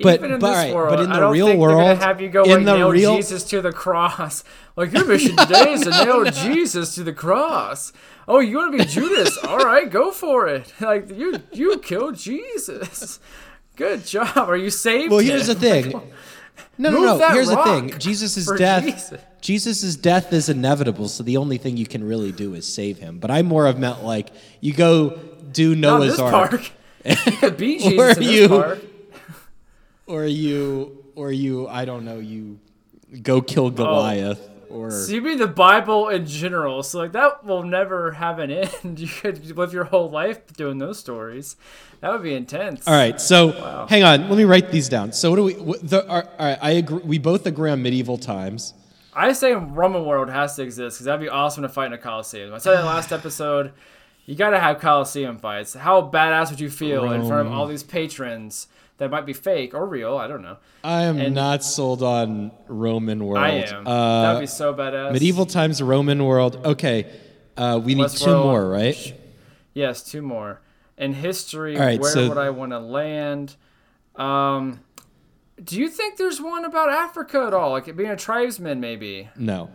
[0.01, 2.21] But- Even in but this alright, world, but in I the don't real world- have
[2.21, 4.43] you go in like the nail real- Jesus to the cross.
[4.75, 7.93] Like your mission today is to nail Jesus to the cross.
[8.27, 9.37] Oh, you want to be Judas?
[9.45, 10.73] All right, go for it.
[10.81, 13.21] Like you, you killed Jesus.
[13.77, 14.35] Good job.
[14.49, 15.11] Are you saved?
[15.11, 15.61] Well, here's the him?
[15.91, 16.13] thing.
[16.79, 17.29] No, no, Move no.
[17.33, 17.99] Here's the thing.
[17.99, 18.83] Jesus' death.
[18.83, 19.21] Jesus.
[19.43, 23.19] Jesus' death is inevitable, so the only thing you can really do is save him.
[23.19, 24.31] But I more have meant like
[24.63, 25.21] you go
[25.53, 26.71] do Noah's Ark, park.
[27.05, 28.79] You could Or Jesus in this you- park.
[30.07, 32.59] or you, or you, I don't know, you
[33.23, 33.71] go kill oh.
[33.71, 36.83] Goliath, or So you mean the Bible in general?
[36.83, 38.99] So like that will never have an end.
[39.01, 41.57] You could live your whole life doing those stories.
[42.01, 42.87] That would be intense.
[42.89, 44.29] All right, so hang on.
[44.29, 45.13] Let me write these down.
[45.13, 45.55] So what do we?
[45.55, 47.03] What, the, all right, I agree.
[47.05, 48.75] We both agree on medieval times.
[49.15, 51.99] I say Roman world has to exist because that'd be awesome to fight in a
[51.99, 52.53] Coliseum.
[52.55, 53.73] I said the last episode,
[54.33, 55.75] you got to have Coliseum fights.
[55.75, 58.67] How badass would you feel in front of all these patrons
[58.97, 60.17] that might be fake or real?
[60.17, 60.57] I don't know.
[60.83, 63.45] I am And- not sold on Roman world.
[63.45, 63.87] I am.
[63.87, 65.13] Uh, that'd be so badass.
[65.13, 66.59] medieval times, Roman world.
[66.65, 67.13] Okay,
[67.59, 68.43] uh, we need two Westworld.
[68.45, 69.15] more, right?
[69.75, 70.63] Yes, two more.
[70.97, 73.57] In history, right, where so- would I want to land?
[74.17, 74.81] Um,
[75.63, 77.73] do you think there's one about Africa at all?
[77.73, 79.29] Like being a tribesman, maybe?
[79.37, 79.69] No.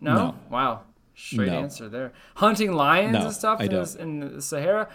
[0.00, 0.14] No.
[0.14, 0.34] No.
[0.50, 0.80] Wow.
[1.14, 1.58] Straight No.
[1.58, 2.12] answer there.
[2.36, 4.88] Hunting lions No, and stuff in, the, in the Sahara.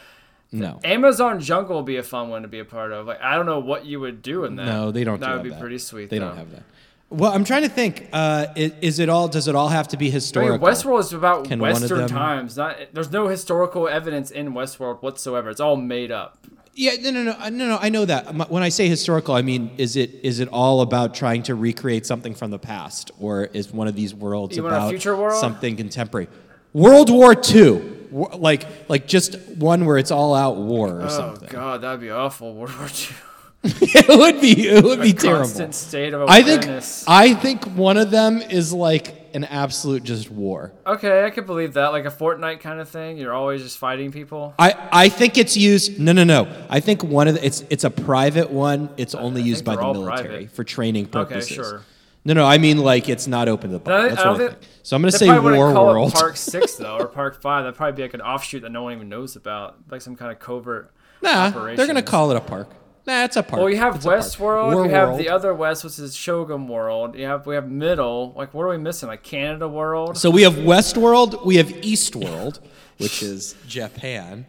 [0.52, 0.80] No.
[0.84, 3.06] Amazon jungle would be a fun one to be a part of.
[3.06, 4.66] Like I don't know what you would do in that.
[4.66, 5.20] No, they don't.
[5.20, 5.60] That do would be that.
[5.60, 6.10] pretty sweet.
[6.10, 6.30] They though.
[6.30, 6.64] don't have that.
[7.10, 8.10] Well, I'm trying to think.
[8.12, 9.28] Uh, is, is it all?
[9.28, 10.58] Does it all have to be I historical?
[10.58, 12.58] mean, Westworld is about Can Western them- times.
[12.58, 15.50] Not there's no historical evidence in Westworld whatsoever.
[15.50, 16.38] It's all made up.
[16.80, 17.78] Yeah, no, no, no, uh, no, no.
[17.82, 18.52] I know that.
[18.52, 22.06] When I say historical, I mean is it is it all about trying to recreate
[22.06, 25.42] something from the past, or is one of these worlds You a about future world?
[25.42, 26.28] something contemporary?
[26.74, 31.50] World War II, like like just one where it's all out war or Oh something.
[31.50, 32.54] Oh God, that'd be awful.
[32.54, 33.16] World War II.
[33.64, 35.40] it would be it would be terrible.
[35.46, 37.06] Constant state of awareness.
[37.08, 37.38] I think.
[37.40, 40.74] I think one of them is like an absolute just war.
[40.88, 41.90] okay, I could believe that.
[41.90, 43.20] Like a Fortnite kind of thing.
[43.20, 44.56] You're always just fighting people.
[44.58, 46.00] I, I think it's used.
[46.00, 46.48] No, no, no.
[46.72, 48.90] I think one of the, it's it's a private one.
[48.98, 50.52] It's only used by the military private.
[50.52, 51.52] for training purposes.
[51.52, 51.82] Okay, sure.
[52.26, 52.46] No, no.
[52.46, 54.10] I mean like it's not open to the public.
[54.10, 54.60] That's I what I think-.
[54.82, 56.14] So I'm gonna say War World.
[56.14, 57.64] Park Six though, or Park Five.
[57.64, 60.32] That'd probably be like an offshoot that no one even knows about, like some kind
[60.32, 60.92] of covert.
[61.22, 62.72] Nah, they're gonna call it a park.
[63.08, 63.62] Nah, it's a park.
[63.62, 64.20] Well, you have It's a park.
[64.22, 64.84] Westworld.
[64.86, 65.20] You have World.
[65.22, 67.16] the other West, which is Shogun World.
[67.16, 68.34] You have we have Middle.
[68.36, 69.08] Like, what are we missing?
[69.08, 70.18] Like Canada World.
[70.18, 71.46] So we have Westworld.
[71.46, 72.60] We have Eastworld,
[72.98, 74.46] which is Japan.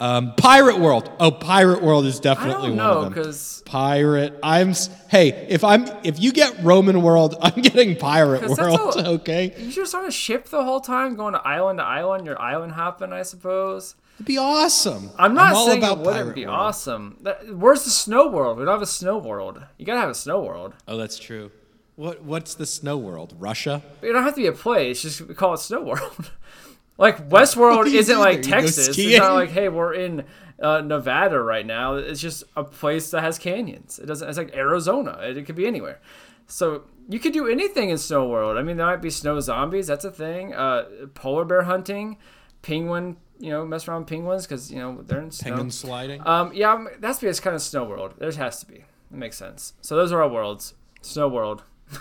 [0.00, 1.08] Um, Pirate World.
[1.20, 3.12] Oh, Pirate World is definitely don't one of know them.
[3.12, 4.36] because Pirate.
[4.42, 4.72] I'm.
[5.08, 8.80] Hey, if I'm if you get Roman World, I'm getting Pirate World.
[8.80, 12.26] all- okay, you just on a ship the whole time, going to island to island.
[12.26, 13.94] You're island hopping, I suppose.
[14.16, 15.10] It'd be awesome.
[15.18, 16.58] I'm not all saying about it wouldn't be World.
[16.58, 17.18] awesome.
[17.22, 18.58] That, where's the snow world?
[18.58, 19.62] We don't have a snow world.
[19.78, 20.74] You gotta have a snow world.
[20.86, 21.50] Oh, that's true.
[21.96, 23.34] What What's the snow world?
[23.38, 23.82] Russia?
[24.02, 25.02] You don't have to be a place.
[25.02, 26.30] Just we call it Snow World.
[26.98, 28.44] like Westworld isn't like there?
[28.44, 28.98] You go Texas.
[28.98, 30.24] It's not like hey, we're in
[30.60, 31.96] uh, Nevada right now.
[31.96, 33.98] It's just a place that has canyons.
[33.98, 34.26] It doesn't.
[34.28, 35.18] It's like Arizona.
[35.22, 36.00] It, it could be anywhere.
[36.46, 38.56] So you could do anything in Snow World.
[38.56, 39.86] I mean, there might be snow zombies.
[39.86, 40.54] That's a thing.
[40.54, 40.84] Uh,
[41.14, 42.16] polar bear hunting,
[42.62, 43.16] penguin.
[43.42, 45.50] You know, mess around with penguins because you know they're in snow.
[45.50, 46.24] Penguin sliding?
[46.24, 48.14] Um, yeah, um, that's be it's kind of snow world.
[48.18, 48.74] There has to be.
[48.76, 49.72] It makes sense.
[49.80, 51.64] So those are our worlds: snow world,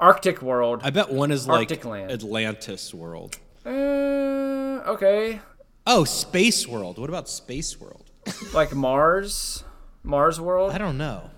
[0.00, 0.80] Arctic world.
[0.82, 2.10] I bet one is like land.
[2.10, 3.38] Atlantis world.
[3.64, 3.70] Uh,
[4.88, 5.40] okay,
[5.86, 6.98] Oh, Space World.
[6.98, 8.10] What about Space World?
[8.52, 9.62] like Mars,
[10.02, 11.30] Mars world, I don't know.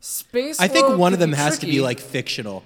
[0.00, 0.58] space.
[0.58, 2.64] I think one of them be has to be like fictional.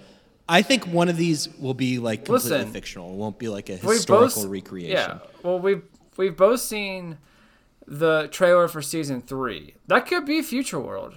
[0.53, 3.11] I think one of these will be like completely Listen, fictional.
[3.12, 4.90] It won't be like a historical both- recreation.
[4.96, 5.18] Yeah.
[5.42, 5.82] Well, we've
[6.16, 7.18] we've both seen
[7.86, 9.74] the trailer for season three.
[9.86, 11.14] That could be future world.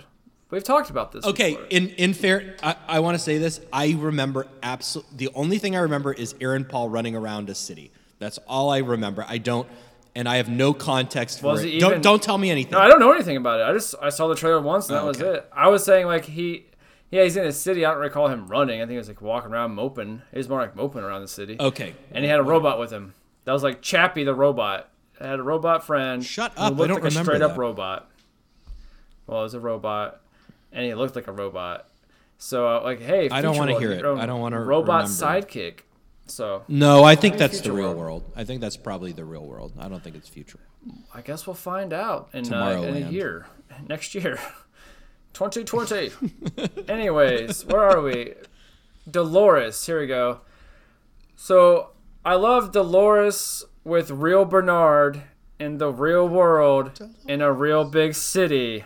[0.52, 1.26] We've talked about this.
[1.26, 1.66] Okay, before.
[1.70, 3.60] in in fair, I, I want to say this.
[3.74, 5.18] I remember absolutely.
[5.18, 7.92] The only thing I remember is Aaron Paul running around a city.
[8.20, 9.26] That's all I remember.
[9.28, 9.68] I don't,
[10.16, 11.74] and I have no context for Was it.
[11.76, 12.72] it don't don't tell me anything.
[12.72, 13.64] No, I don't know anything about it.
[13.64, 15.38] I just I saw the trailer once and oh, that Oh, was okay.
[15.40, 15.50] it.
[15.52, 16.68] I was saying like he,
[17.12, 17.86] yeah, he's in the city.
[17.86, 18.82] I don't recall him running.
[18.82, 20.22] I think he was like walking around moping.
[20.32, 21.58] He was more like moping around the city.
[21.60, 23.14] okay, And he had a robot with him.
[23.46, 24.90] That was like Chappie the robot.
[25.20, 26.26] I had a robot friend.
[26.26, 28.10] Shut who up, I don't like a remember straight up robot.
[29.28, 30.22] Well, it was a robot,
[30.72, 31.88] and he looked like a robot.
[32.38, 34.04] So uh, like, hey, I don't wanna hear it.
[34.06, 35.48] I don't wanna robot remember.
[35.48, 35.80] sidekick.
[36.28, 37.98] So no, I think that's the real world.
[37.98, 38.32] world.
[38.36, 39.74] I think that's probably the real world.
[39.80, 40.60] I don't think it's future.
[41.14, 43.48] I guess we'll find out in, uh, in a year,
[43.88, 44.40] next year,
[45.36, 46.12] 2020.
[46.88, 48.34] Anyways, where are we?
[49.10, 49.86] Dolores.
[49.86, 50.42] Here we go.
[51.36, 51.92] So
[52.24, 55.24] I love Dolores with real Bernard
[55.60, 58.86] in the real world, in a real big city,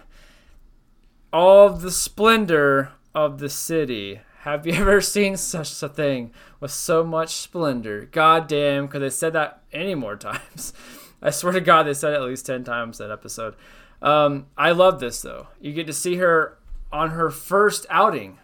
[1.31, 4.21] all the splendor of the city.
[4.39, 8.05] Have you ever seen such a thing with so much splendor?
[8.11, 10.73] God damn, could they said that any more times.
[11.21, 13.55] I swear to God, they said it at least 10 times that episode.
[14.01, 15.47] Um, I love this, though.
[15.59, 16.57] You get to see her
[16.91, 18.39] on her first outing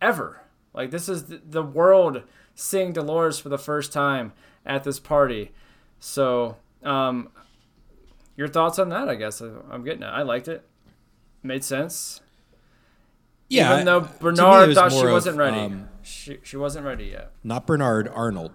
[0.00, 0.42] ever.
[0.72, 2.22] Like, this is the world
[2.54, 4.32] seeing Dolores for the first time
[4.64, 5.52] at this party.
[5.98, 7.30] So, um,
[8.36, 9.40] your thoughts on that, I guess.
[9.40, 10.06] I'm getting it.
[10.06, 10.64] I liked it.
[11.42, 12.20] Made sense.
[13.48, 15.58] Yeah, Even though Bernard thought she wasn't ready.
[15.58, 17.30] um, she, she wasn't ready yet.
[17.44, 18.50] not Bernard Arnold.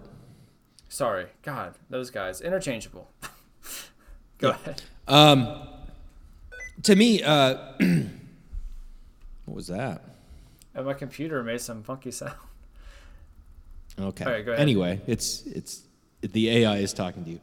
[0.88, 1.26] Sorry.
[1.42, 2.40] God, those guys.
[2.42, 3.10] Interchangeable.
[4.38, 4.82] Go ahead.
[5.08, 5.66] Um,
[6.82, 7.56] to me, uh,
[9.44, 10.02] what was that?
[10.74, 12.34] And my computer made some funky sound.
[13.98, 14.24] Okay.
[14.24, 14.62] All right, go ahead.
[14.62, 15.82] Anyway, it's it's
[16.22, 17.40] the AI is talking to you.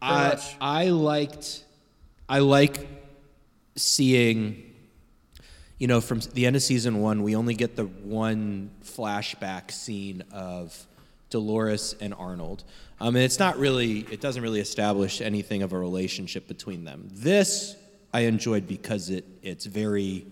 [0.00, 0.56] I much.
[0.60, 1.64] I liked
[2.28, 2.88] I like
[3.76, 4.72] seeing
[5.78, 10.22] you know from the end of season 1 we only get the one flashback scene
[10.32, 10.86] of
[11.30, 12.64] Dolores and Arnold.
[13.00, 17.08] Um, and it's not really it doesn't really establish anything of a relationship between them.
[17.12, 17.76] This
[18.12, 20.26] I enjoyed because it it's very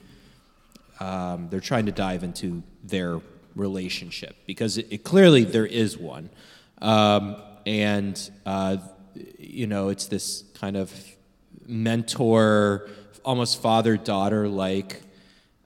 [1.00, 3.20] um, they're trying to dive into their
[3.54, 6.30] relationship because it, it clearly there is one,
[6.82, 8.76] um, and uh,
[9.38, 10.92] you know it's this kind of
[11.66, 12.88] mentor,
[13.24, 15.00] almost father daughter like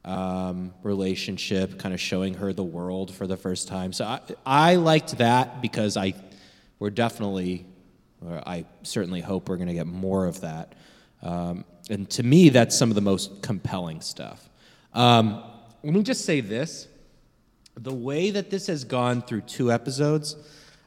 [0.05, 3.93] um, relationship, kind of showing her the world for the first time.
[3.93, 6.15] So I, I liked that because I
[6.79, 7.65] we're definitely,
[8.25, 10.75] or I certainly hope we're going to get more of that.
[11.23, 14.49] Um, and to me, that's some of the most compelling stuff.
[14.93, 15.43] Um,
[15.83, 16.89] let me just say this
[17.77, 20.37] the way that this has gone through two episodes,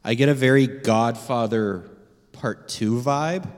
[0.04, 1.90] I get a very Godfather
[2.32, 3.50] Part Two vibe,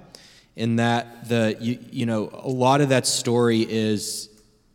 [0.56, 4.30] in that the you, you know a lot of that story is,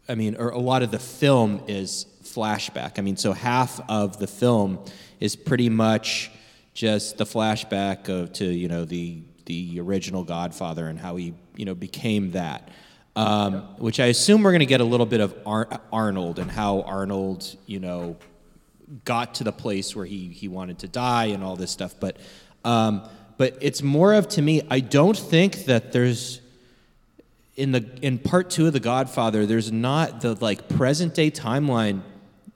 [0.08, 2.98] I mean, or a lot of the film is flashback.
[2.98, 4.84] I mean, so half of the film
[5.20, 6.30] is pretty much
[6.74, 11.64] just the flashback of to you know the the original Godfather and how he you
[11.64, 12.70] know became that.
[13.16, 16.50] Um, which I assume we're going to get a little bit of Ar- Arnold and
[16.50, 18.16] how Arnold, you know,
[19.04, 21.94] got to the place where he he wanted to die and all this stuff.
[22.00, 22.16] But
[22.64, 24.62] um, but it's more of to me.
[24.70, 26.40] I don't think that there's
[27.56, 29.46] in the in part two of The Godfather.
[29.46, 32.02] There's not the like present day timeline.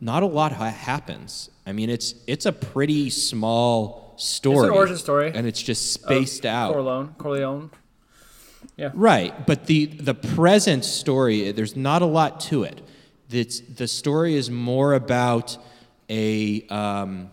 [0.00, 1.50] Not a lot ha- happens.
[1.66, 4.68] I mean, it's it's a pretty small story.
[4.68, 6.72] origin story and it's just spaced out.
[6.72, 7.14] Corleone.
[7.18, 7.70] Corleone.
[8.76, 8.90] Yeah.
[8.94, 12.82] Right, but the the present story, there's not a lot to it.
[13.30, 15.58] It's, the story is more about
[16.08, 17.30] a, um,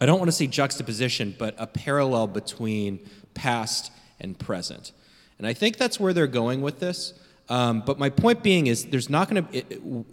[0.00, 2.98] I don't want to say juxtaposition, but a parallel between
[3.34, 4.92] past and present.
[5.38, 7.14] And I think that's where they're going with this.
[7.48, 10.04] Um, but my point being is, there's not going to,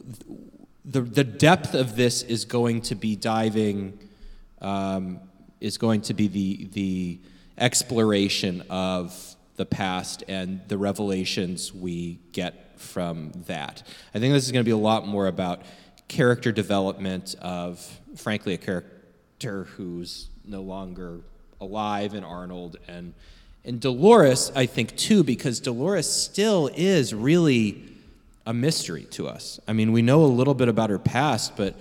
[0.85, 3.97] the, the depth of this is going to be diving,
[4.61, 5.19] um,
[5.59, 7.19] is going to be the, the
[7.57, 13.83] exploration of the past and the revelations we get from that.
[14.13, 15.61] I think this is going to be a lot more about
[16.07, 21.21] character development of, frankly, a character who's no longer
[21.61, 23.13] alive in Arnold and
[23.65, 27.83] and Dolores, I think too, because Dolores still is really
[28.45, 29.59] a mystery to us.
[29.67, 31.75] I mean, we know a little bit about her past, but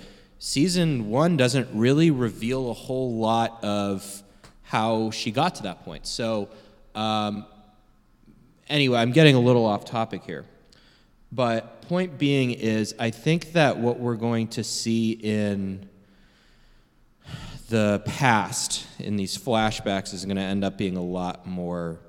[0.45, 4.22] season one doesn't really reveal a whole lot of
[4.62, 6.07] how she got to that point.
[6.07, 6.51] So,
[6.95, 7.47] um,
[8.68, 10.45] anyway, I'm getting a little off topic here.
[11.32, 15.88] But point being is, I think that what we're going to see in
[17.70, 22.01] the past, in these flashbacks, is going to end up being a lot more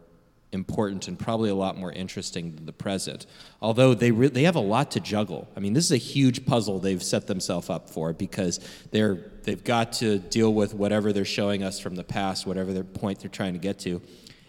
[0.56, 3.28] important and probably a lot more interesting than the present.
[3.62, 5.48] Although they re- they have a lot to juggle.
[5.56, 9.64] I mean, this is a huge puzzle they've set themselves up for because they're they've
[9.64, 13.30] got to deal with whatever they're showing us from the past, whatever their point they're
[13.30, 14.02] trying to get to.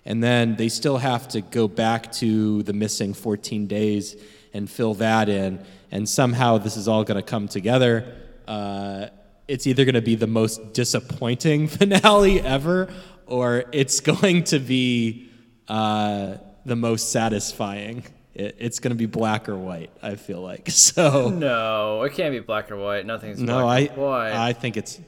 [0.06, 4.16] And then they still have to go back to the missing 14 days
[4.54, 5.62] and fill that in.
[5.90, 8.14] And somehow this is all going to come together.
[8.46, 9.08] Uh,
[9.48, 12.88] it's either going to be the most disappointing finale ever,
[13.26, 15.25] or it's going to be
[15.68, 18.04] uh, the most satisfying.
[18.34, 19.90] It, it's going to be black or white.
[20.02, 21.28] I feel like so.
[21.30, 23.06] No, it can't be black or white.
[23.06, 24.32] Nothing's No, black I or white.
[24.32, 25.00] I think it's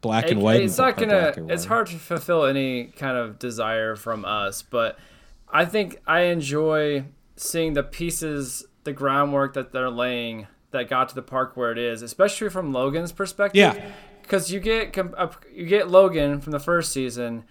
[0.00, 0.60] black It- and white.
[0.62, 0.96] It's and not
[1.36, 1.52] gonna.
[1.52, 4.98] It's hard to fulfill any kind of desire from us, but
[5.48, 7.04] I think I enjoy
[7.36, 11.78] seeing the pieces, the groundwork that they're laying that got to the park where it
[11.78, 13.58] is, especially from Logan's perspective.
[13.58, 13.90] Yeah.
[14.22, 14.96] because you get
[15.52, 17.44] you get Logan from the first season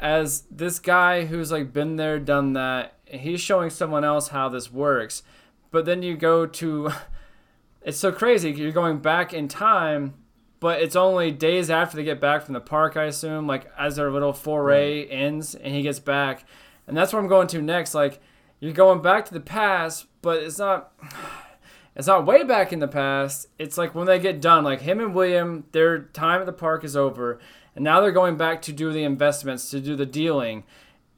[0.00, 2.94] as this guy who's like been there, done that.
[3.06, 5.22] He's showing someone else how this works,
[5.70, 6.90] but then you go to.
[7.80, 8.50] It's so crazy.
[8.50, 10.14] You're going back in time,
[10.60, 12.96] but it's only days after they get back from the park.
[12.96, 16.44] I assume, like as their little foray ends, and he gets back,
[16.86, 17.94] and that's where I'm going to next.
[17.94, 18.20] Like
[18.60, 20.92] you're going back to the past, but it's not.
[21.96, 23.48] It's not way back in the past.
[23.58, 26.84] It's like when they get done, like him and William, their time at the park
[26.84, 27.40] is over,
[27.78, 30.64] and now they're going back to do the investments, to do the dealing.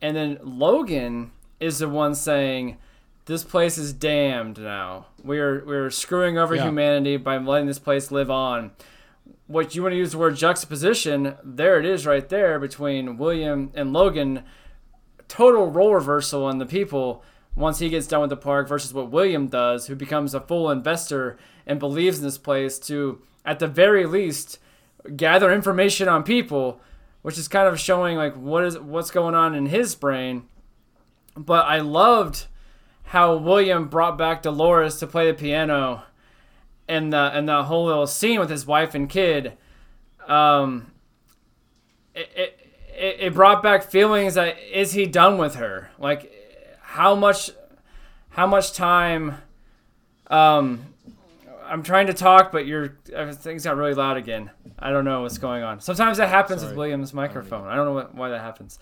[0.02, 2.76] And then Logan is the one saying,
[3.24, 5.06] This place is damned now.
[5.24, 6.66] We're we're screwing over Yeah.
[6.66, 8.72] humanity by letting this place live on.
[9.46, 13.70] What you want to use the word juxtaposition, there it is right there between William
[13.74, 14.42] and Logan.
[15.28, 17.22] Total role reversal in the people
[17.56, 20.70] once he gets done with the park versus what William does, who becomes a full
[20.70, 24.58] investor and believes in this place to, at the very least,
[25.16, 26.80] gather information on people,
[27.22, 30.44] which is kind of showing like what is what's going on in his brain.
[31.36, 32.46] But I loved
[33.04, 36.04] how William brought back Dolores to play the piano,
[36.88, 39.54] and the and the whole little scene with his wife and kid.
[40.26, 40.92] Um,
[42.14, 42.28] it,
[42.94, 45.90] it, it brought back feelings that is he done with her?
[45.98, 46.32] Like
[46.80, 47.50] how much
[48.30, 49.38] how much time
[50.28, 50.84] um
[51.70, 52.98] I'm trying to talk but your
[53.32, 54.50] things got really loud again.
[54.78, 55.80] I don't know what's going on.
[55.80, 57.68] Sometimes that happens with William's microphone.
[57.68, 58.78] I don't know what, why that happens.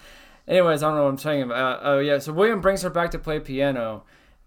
[0.46, 1.42] Anyways, I don't know what I'm saying.
[1.42, 1.80] about.
[1.80, 4.04] Uh, oh yeah, so William brings her back to play piano.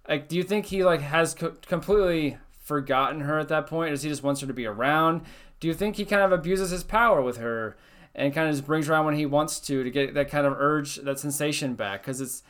[0.09, 3.91] Like, do you think he like has co- completely forgotten her at that point?
[3.91, 5.21] Does he just wants her to be around?
[5.59, 7.77] Do you think he kind of abuses his power with her
[8.15, 10.47] and kind of just brings her around when he wants to to get that kind
[10.47, 12.01] of urge, that sensation back?
[12.01, 12.41] Because it's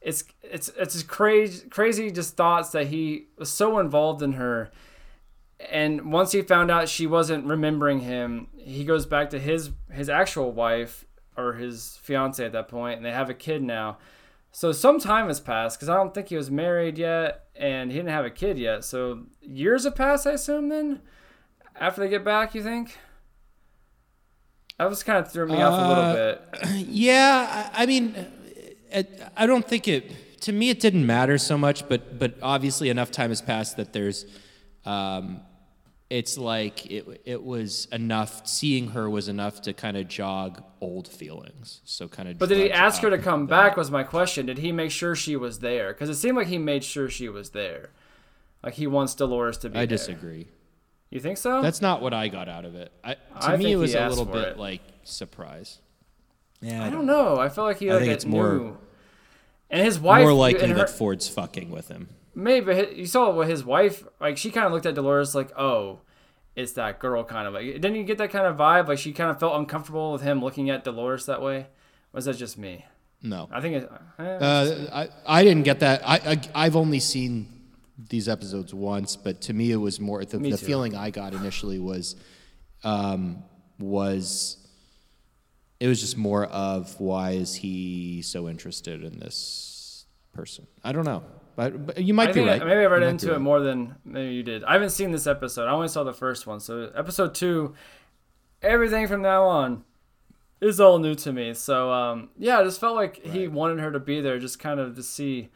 [0.00, 4.70] it's it's it's just crazy crazy just thoughts that he was so involved in her
[5.70, 10.08] and once he found out she wasn't remembering him he goes back to his his
[10.08, 11.04] actual wife
[11.36, 13.98] or his fiance at that point and they have a kid now.
[14.54, 17.96] So some time has passed because i don't think he was married yet and he
[17.98, 18.84] didn't have a kid yet.
[18.84, 21.00] So years have passed i assume then
[21.80, 22.98] after they get back you think?
[24.78, 26.86] That was kind of threw me off a little Uh, bit.
[26.88, 28.14] Yeah, I, I mean,
[28.90, 30.40] it, I don't think it.
[30.42, 33.92] To me, it didn't matter so much, but but obviously enough time has passed that
[33.92, 34.26] there's,
[34.84, 35.40] um,
[36.12, 38.46] it's like it it was enough.
[38.46, 41.80] Seeing her was enough to kind of jog old feelings.
[41.84, 42.38] So kind of.
[42.38, 43.78] But did he ask her to come back?
[43.78, 44.44] Was my question.
[44.44, 45.94] Did he make sure she was there?
[45.94, 47.90] Because it seemed like he made sure she was there.
[48.62, 49.76] Like he wants Dolores to be.
[49.76, 49.86] I there.
[49.96, 50.48] disagree.
[51.08, 51.62] You think so?
[51.62, 52.92] That's not what I got out of it.
[53.02, 54.58] I, to I me, it was a little bit it.
[54.58, 55.78] like surprise.
[56.60, 57.38] Yeah, I don't know.
[57.38, 58.78] I feel like he I like think it it's more- knew.
[59.70, 60.22] And his wife.
[60.22, 62.08] More likely her, that Ford's fucking with him.
[62.34, 64.36] Maybe you saw what his wife like.
[64.38, 66.00] She kind of looked at Dolores like, oh,
[66.56, 67.64] it's that girl kind of like.
[67.66, 68.88] Didn't you get that kind of vibe?
[68.88, 71.66] Like she kind of felt uncomfortable with him looking at Dolores that way.
[72.12, 72.84] Was that just me?
[73.22, 73.48] No.
[73.52, 73.90] I think it.
[74.18, 75.08] eh, Uh, I,
[75.40, 76.02] I didn't get that.
[76.04, 77.46] I, I I've only seen
[78.10, 81.78] these episodes once, but to me it was more the, the feeling I got initially
[81.78, 82.16] was
[82.84, 83.44] um,
[83.78, 84.56] was
[85.78, 90.66] it was just more of why is he so interested in this person?
[90.82, 91.22] I don't know,
[91.56, 92.62] but, but you might I be right.
[92.62, 93.40] I- maybe I read You might be into it right.
[93.40, 94.64] more than maybe you did.
[94.64, 95.66] I haven't seen this episode.
[95.68, 96.60] I only saw the first one.
[96.60, 97.74] So episode two,
[98.62, 99.84] everything from now on
[100.60, 101.54] is all new to me.
[101.54, 104.78] So um, yeah, I just felt like he wanted her to be there, just kind
[104.80, 105.48] of to see,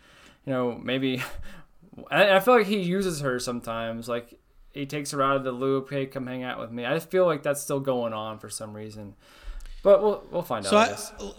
[0.44, 1.22] you know, maybe.
[2.10, 4.08] I, I feel like he uses her sometimes.
[4.08, 4.38] Like
[4.72, 5.88] he takes her out of the loop.
[5.90, 6.84] Hey, come hang out with me.
[6.84, 9.14] I feel like that's still going on for some reason.
[9.82, 10.90] But we'll we'll find So out.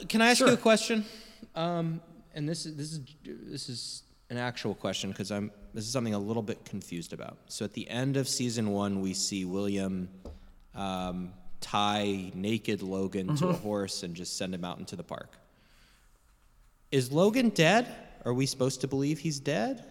[0.01, 0.47] I, can I ask Sure.
[0.47, 1.05] you a question?
[1.53, 2.01] Um,
[2.33, 6.13] and this is this is this is an actual question because I'm this is something
[6.13, 7.37] a little bit confused about.
[7.47, 10.09] So at the end of season one, we see William
[10.75, 13.61] um, tie naked Logan to a Mm-hmm.
[13.63, 15.37] horse and just send him out into the park.
[16.91, 17.87] Is Logan dead?
[18.25, 19.83] Are we supposed to believe he's dead?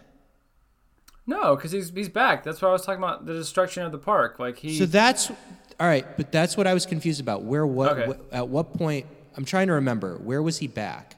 [1.26, 2.44] No, because he's he's back.
[2.44, 3.26] That's what I was talking about.
[3.26, 4.38] The destruction of the park.
[4.38, 4.78] Like he.
[4.78, 5.30] So that's
[5.78, 7.42] all right, but that's what I was confused about.
[7.42, 8.06] Where what, Okay.
[8.08, 9.06] what at what point?
[9.36, 10.16] I'm trying to remember.
[10.18, 11.16] Where was he back?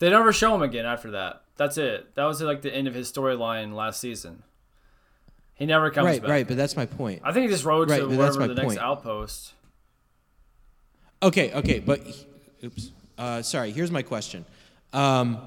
[0.00, 1.42] They never show him again after that.
[1.56, 2.14] That's it.
[2.14, 4.42] That was like the end of his storyline last season.
[5.54, 6.30] He never comes right, back.
[6.30, 7.20] right, but that's my point.
[7.22, 9.52] I think he just rode Right, to wherever the next outpost.
[11.22, 12.00] Okay, okay, but
[12.64, 12.90] oops.
[13.18, 13.72] Uh, sorry.
[13.72, 14.46] Here's my question.
[14.94, 15.38] Um,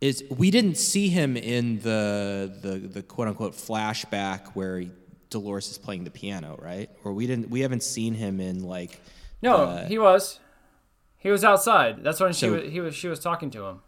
[0.00, 4.90] is we didn't see him in the the the quote unquote flashback where he,
[5.28, 6.88] Dolores is playing the piano, right?
[7.04, 8.98] Or we didn't we haven't seen him in like
[9.42, 10.40] No, Uh, he was.
[11.24, 12.04] He was outside.
[12.04, 13.80] That's when she So- was, he was she was talking to him.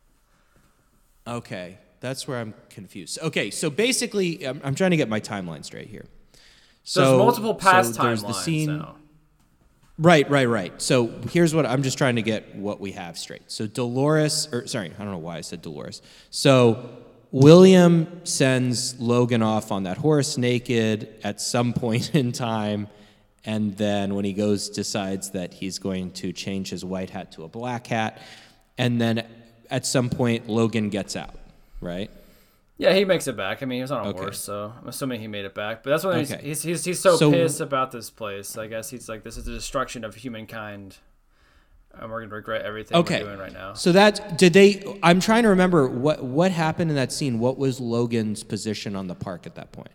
[1.28, 3.18] Okay, that's where I'm confused.
[3.22, 6.06] Okay, so basically, I'm, I'm trying to get my timeline straight here.
[6.82, 8.78] So there's multiple past so timelines the scene.
[8.78, 8.96] now.
[9.98, 10.80] Right, right, right.
[10.80, 13.42] So here's what I'm just trying to get what we have straight.
[13.48, 16.00] So Dolores, or sorry, I don't know why I said Dolores.
[16.30, 16.88] So
[17.32, 22.88] William sends Logan off on that horse naked at some point in time,
[23.46, 27.44] and then when he goes, decides that he's going to change his white hat to
[27.44, 28.20] a black hat,
[28.76, 29.26] and then
[29.70, 31.34] at some point Logan gets out,
[31.80, 32.10] right?
[32.78, 33.62] Yeah, he makes it back.
[33.62, 34.18] I mean, he was on a Okay.
[34.18, 35.82] horse, so I'm assuming he made it back.
[35.82, 38.58] But that's when he's, he's, he's he's so, So- pissed about this place.
[38.58, 40.98] I guess he's like, this is the destruction of humankind,
[41.94, 43.22] and we're gonna regret everything Okay.
[43.22, 43.72] we're doing right now.
[43.72, 44.98] So that did they?
[45.02, 47.38] I'm trying to remember what what happened in that scene.
[47.38, 49.88] What was Logan's position on the park at that point?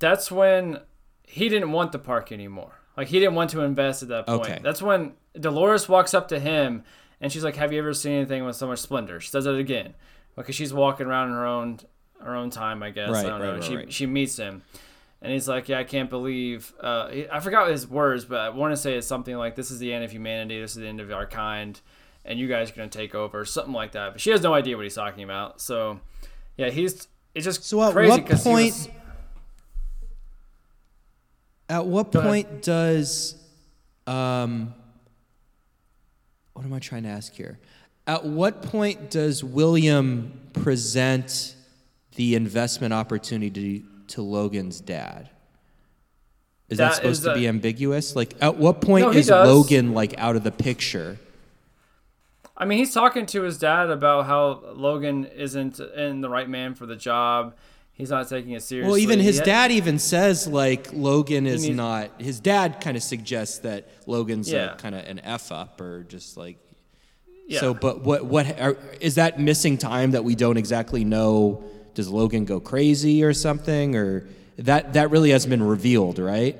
[0.00, 0.80] That's when
[1.26, 2.72] he didn't want the park anymore.
[2.96, 4.40] Like he didn't want to invest at that point.
[4.42, 4.58] Okay.
[4.62, 6.84] That's when Dolores walks up to him
[7.20, 9.54] and she's like, "Have you ever seen anything with so much splendor?" She does it
[9.58, 9.94] again
[10.36, 11.78] because she's walking around in her own
[12.20, 13.10] her own time, I guess.
[13.10, 13.54] Right, I don't right, know.
[13.54, 13.92] right, she right.
[13.92, 14.62] she meets him.
[15.22, 18.72] And he's like, "Yeah, I can't believe." Uh, I forgot his words, but I want
[18.72, 20.60] to say it's something like, "This is the end of humanity.
[20.60, 21.80] This is the end of our kind,
[22.24, 24.12] and you guys are gonna take over," something like that.
[24.12, 25.60] But she has no idea what he's talking about.
[25.60, 26.00] So,
[26.56, 27.06] yeah, he's
[27.36, 28.64] it's just So at crazy what point?
[28.72, 28.88] was-
[31.68, 32.30] At what Go ahead.
[32.30, 33.34] point does,
[34.06, 34.74] um,
[36.52, 37.58] what am I trying to ask here?
[38.06, 41.54] At what point does William present
[42.16, 45.30] the investment opportunity to Logan's dad?
[46.68, 48.16] Is that, That supposed is to a- be ambiguous?
[48.16, 49.46] Like, at what point No, is does.
[49.48, 51.18] Logan like out of the picture?
[52.56, 56.74] I mean, he's talking to his dad about how Logan isn't in the right man
[56.74, 57.54] for the job.
[57.94, 58.88] He's not taking it seriously.
[58.90, 62.20] Well, even his ha- dad even says like Logan is needs- not.
[62.20, 64.74] His dad kind of suggests that Logan's Yeah.
[64.78, 66.58] kind of an f up or just like.
[67.46, 67.60] Yeah.
[67.60, 71.64] So, but what what are, is that missing time that we don't exactly know?
[71.94, 74.26] Does Logan go crazy or something, or
[74.58, 76.56] that that really hasn't been revealed, right?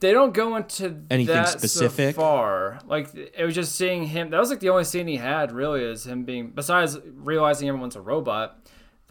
[0.00, 2.14] They don't go into Anything that specific?
[2.14, 2.78] so far.
[2.86, 4.30] Like it was just seeing him.
[4.30, 6.52] That was like the only scene he had really is him being.
[6.54, 8.66] Besides realizing everyone's a robot,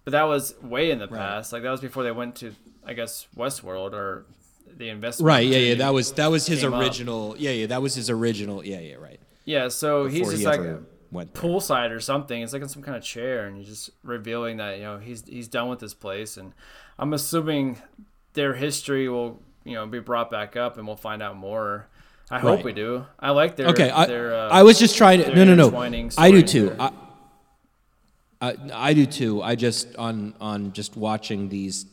[0.06, 1.54] but that was way in the past.
[1.54, 2.54] Like that was before they went to,
[2.86, 4.26] I guess, Westworld or
[4.76, 5.28] the investment.
[5.28, 5.45] Right.
[5.47, 5.58] Yeah.
[5.60, 5.76] Yeah.
[5.76, 6.82] That was that was his came up.
[6.82, 7.36] original.
[7.38, 7.52] Yeah.
[7.52, 7.68] Yeah.
[7.68, 8.64] That was his original.
[8.66, 8.80] Yeah.
[8.80, 8.95] Yeah.
[8.95, 9.20] Right.
[9.45, 9.68] Yeah.
[9.68, 10.62] So he's just he like
[11.12, 11.43] went there.
[11.43, 12.41] poolside or something.
[12.41, 15.26] It's like in some kind of chair, and he's just revealing that you know he's
[15.26, 16.54] he's done with this place, and
[16.97, 17.82] I'm assuming
[18.34, 21.88] their history will you know be brought back up, and we'll find out more.
[22.32, 22.66] I hope Right.
[22.66, 23.08] we do.
[23.20, 24.36] I like their Okay, I, their.
[24.36, 25.34] Uh, I was just trying to.
[25.34, 25.76] No, no, no.
[26.18, 26.76] I do too.
[26.80, 26.91] I,
[28.42, 29.42] I, I do too.
[29.42, 31.86] I just on on just watching these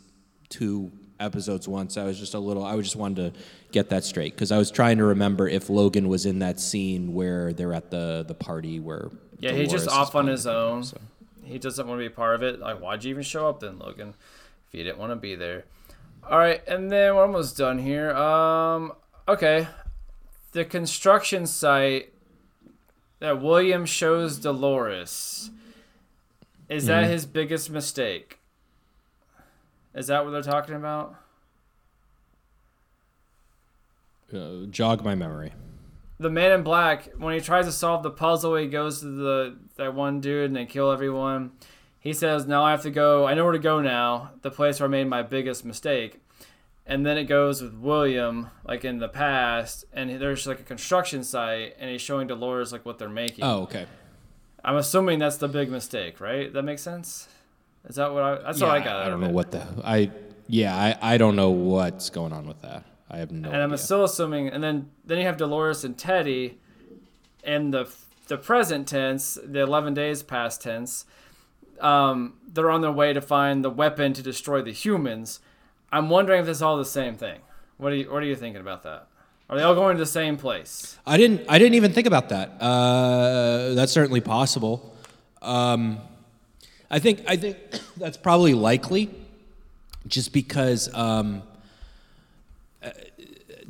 [0.49, 1.97] two episodes once.
[1.97, 2.65] I was just a little.
[2.65, 3.41] I was just wanted to
[3.73, 7.15] get that straight because I was trying to remember if Logan was in that scene
[7.15, 9.11] where they're at the the party where.
[9.39, 10.85] yeah, he's just off on his own.
[10.85, 10.99] so.
[11.45, 12.59] He doesn't want to be part of it.
[12.59, 14.15] Like, why'd you even show up then, Logan?
[14.67, 15.65] If you didn't want to be there.
[16.29, 18.11] All right, and then we're almost done here.
[18.11, 18.93] Um,
[19.29, 19.69] okay,
[20.53, 22.13] the construction site
[23.21, 25.51] that William shows Dolores.
[26.69, 28.39] Is that his biggest mistake?
[29.95, 31.15] Is that what they're talking about?
[34.33, 35.53] Uh, jog my memory.
[36.19, 39.57] the man in black when he tries to solve the puzzle he goes to the
[39.77, 41.53] that one dude and they kill everyone
[42.01, 44.81] he says now i have to go i know where to go now the place
[44.81, 46.21] where i made my biggest mistake
[46.87, 51.23] and then it goes with william like in the past and there's like a construction
[51.23, 53.87] site and he's showing dolores like what they're making Oh, okay.
[54.67, 57.29] I'm assuming that's the big mistake right that makes sense
[57.89, 59.33] is that what i that's all i got I don't know it.
[59.33, 60.11] what the I.
[60.49, 62.85] Yeah, I, I don't know what's going on with that.
[63.11, 66.59] I have no and I'm still assuming, and then then you have Dolores and Teddy,
[67.43, 67.89] in the
[68.29, 71.05] the present tense, the eleven days past tense.
[71.81, 75.41] Um, they're on their way to find the weapon to destroy the humans.
[75.91, 77.41] I'm wondering if it's all the same thing.
[77.77, 79.09] What are you What are you thinking about that?
[79.49, 80.99] Are they all going to the same place?
[81.07, 81.43] I didn't.
[81.49, 82.61] I didn't even think about that.
[82.61, 84.95] Uh, that's certainly possible.
[85.41, 85.99] Um,
[86.91, 87.23] I think.
[87.29, 87.57] I think
[87.97, 89.09] that's probably likely,
[90.09, 91.43] just because um,
[92.83, 92.91] uh,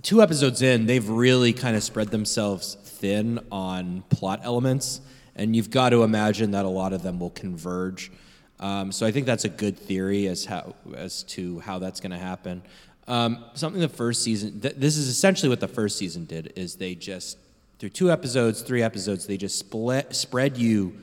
[0.03, 5.03] two episodes in, they've really kind of spread themselves thin on plot elements,
[5.35, 8.11] and you've got to imagine that a lot of them will converge.
[8.59, 12.12] Um, so I think that's a good theory as how as to how that's going
[12.12, 12.62] to happen.
[13.09, 14.61] Um, something the first season.
[14.61, 16.53] Th- this is essentially what the first season did.
[16.57, 17.39] Is they just
[17.79, 20.97] through two episodes, three episodes, they just split, spread you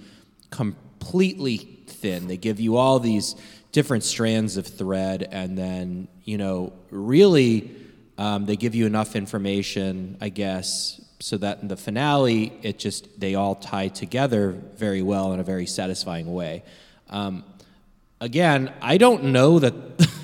[0.50, 2.28] completely thin.
[2.28, 3.36] They give you all these
[3.72, 7.72] different strands of thread, and then you know really
[8.18, 13.20] um, they give you enough information, I guess, so that in the finale it just
[13.20, 16.64] they all tie together very well in a very satisfying way.
[17.10, 17.44] Um,
[18.20, 19.74] again, I don't know that.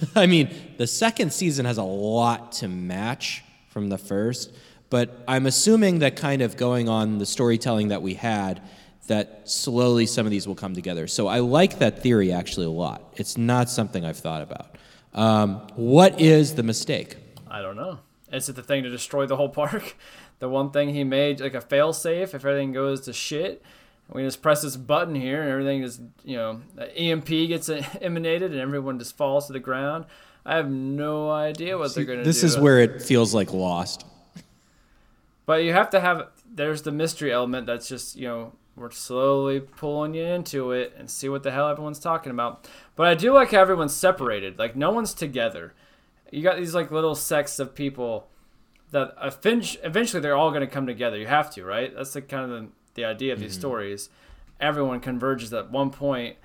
[0.15, 0.49] I mean,
[0.79, 4.49] the second season has a lot to match from the first,
[4.89, 8.61] But I'm assuming that kind of going on the storytelling that we had,
[9.07, 11.05] that slowly some of these will come together.
[11.05, 13.13] So I like that theory actually a lot.
[13.17, 14.77] It's not something I've thought about.
[15.13, 17.17] Um, what is the mistake?
[17.47, 17.99] I don't know.
[18.31, 19.97] Is it the thing to destroy the whole park?
[20.39, 23.61] The one thing he made, like a fail safe, if everything goes to shit,
[24.09, 26.61] we just press this button here and everything just, you know,
[26.95, 27.69] EMP gets
[28.01, 30.05] emanated and everyone just falls to the ground.
[30.45, 32.29] I have no idea what they're going to do.
[32.29, 34.05] This is where it feels like lost.
[35.45, 39.59] But you have to have, there's the mystery element that's just, you know, we're slowly
[39.59, 42.67] pulling you into it and see what the hell everyone's talking about.
[42.95, 44.57] But I do like how everyone's separated.
[44.57, 45.73] Like, no one's together.
[46.31, 48.27] You got these, like, little sects of people
[48.91, 51.17] that eventually they're all going to come together.
[51.17, 51.93] You have to, right?
[51.95, 53.59] That's the kind of the, the idea of these Mm-hmm.
[53.59, 54.09] stories.
[54.59, 56.37] Everyone converges at one point,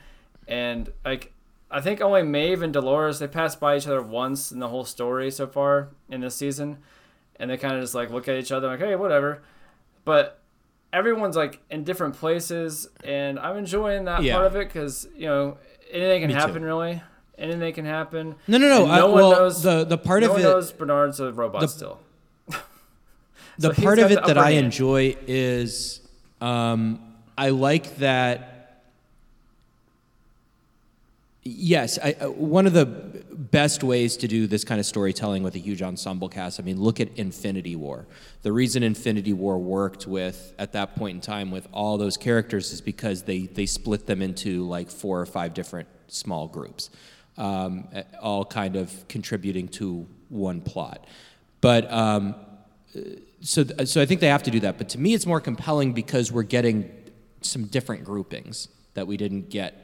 [0.48, 1.32] and like
[1.76, 4.84] I think only Maeve and Dolores they pass by each other once in the whole
[4.84, 6.78] story so far in this season,
[7.40, 9.42] and they kind of just like look at each other like, hey, whatever.
[10.04, 10.40] But
[10.92, 14.34] everyone's like in different places, and I'm enjoying that Yeah.
[14.34, 15.58] part of it because you know
[15.90, 16.40] anything can Me too.
[16.40, 17.02] happen really.
[17.36, 18.36] Anything can happen.
[18.46, 18.82] No, no, no.
[18.84, 21.18] And I- no one well, knows the the part no of one it, knows Bernard's
[21.18, 21.98] a robot the- still.
[23.58, 24.66] the so part of it that I hand.
[24.66, 26.00] enjoy is
[26.40, 27.00] um,
[27.36, 28.50] I like that.
[31.46, 35.54] Yes, I, uh, one of the best ways to do this kind of storytelling with
[35.54, 36.58] a huge ensemble cast.
[36.58, 38.06] I mean, look at Infinity War.
[38.40, 42.72] The reason Infinity War worked with at that point in time with all those characters
[42.72, 46.88] is because they they split them into like four or five different small groups,
[47.36, 47.88] um,
[48.22, 51.06] all kind of contributing to one plot.
[51.60, 52.34] But um,
[53.42, 54.78] so so I think they have to do that.
[54.78, 56.90] But to me, it's more compelling because we're getting
[57.42, 59.83] some different groupings that we didn't get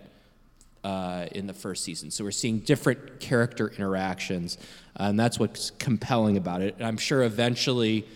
[0.84, 2.10] uh, in the first season.
[2.10, 4.58] So we're seeing different character interactions,
[4.98, 6.74] uh, and that's what's compelling about it.
[6.78, 8.06] And I'm sure eventually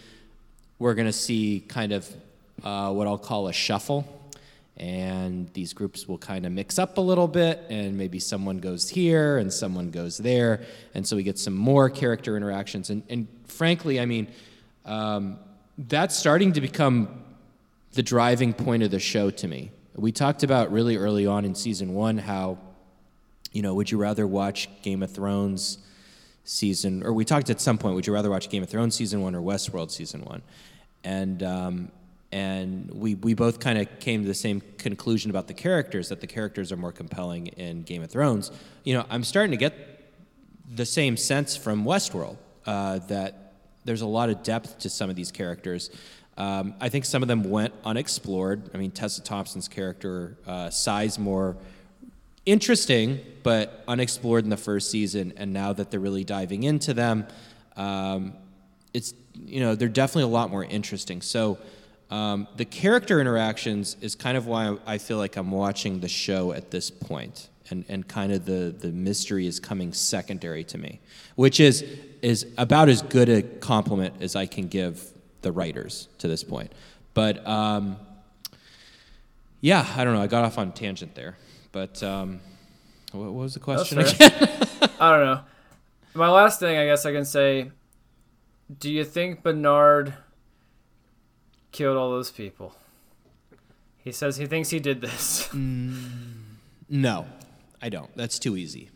[0.78, 2.08] we're going to see kind of
[2.62, 4.20] uh, what I'll call a shuffle.
[4.76, 8.88] And these groups will kind of mix up a little bit, and maybe someone goes
[8.88, 10.62] here and someone goes there.
[10.94, 12.90] And so we get some more character interactions.
[12.90, 14.26] And, and frankly, I mean,
[14.84, 15.38] um,
[15.78, 17.22] that's starting to become
[17.92, 19.70] the driving point of the show to me.
[19.96, 22.58] We talked about really early on in season one how,
[23.52, 25.78] you know, would you rather watch Game of Thrones
[26.44, 29.22] season, or we talked at some point, would you rather watch Game of Thrones season
[29.22, 30.42] one or Westworld season one?
[31.04, 31.92] And um,
[32.32, 36.20] and we we both kind of came to the same conclusion about the characters that
[36.20, 38.50] the characters are more compelling in Game of Thrones.
[38.82, 39.74] You know, I'm starting to get
[40.68, 42.36] the same sense from Westworld
[42.66, 43.52] uh, that
[43.84, 45.90] there's a lot of depth to some of these characters.
[46.36, 48.70] Um, I think some of them went unexplored.
[48.74, 51.56] I mean, Tessa Thompson's character, uh, Sizemore,
[52.46, 57.26] interesting but unexplored in the first season, and now that they're really diving into them,
[57.76, 58.34] um,
[58.92, 61.20] it's you know they're definitely a lot more interesting.
[61.20, 61.58] So
[62.10, 66.52] um, the character interactions is kind of why I feel like I'm watching the show
[66.52, 71.00] at this point, and and kind of the the mystery is coming secondary to me,
[71.36, 71.84] which is
[72.22, 75.13] is about as good a compliment as I can give
[75.44, 76.72] the writers to this point.
[77.14, 77.96] But um,
[79.60, 80.22] yeah, I don't know.
[80.22, 81.36] I got off on a tangent there,
[81.70, 82.40] but um,
[83.12, 84.32] what, what was the question again?
[84.98, 85.40] I don't know.
[86.14, 87.70] My last thing, I guess I can say,
[88.80, 90.14] do you think Bernard
[91.70, 92.74] killed all those people?
[93.98, 95.48] He says he thinks he did this.
[96.88, 97.26] no,
[97.80, 98.14] I don't.
[98.16, 98.90] That's too easy.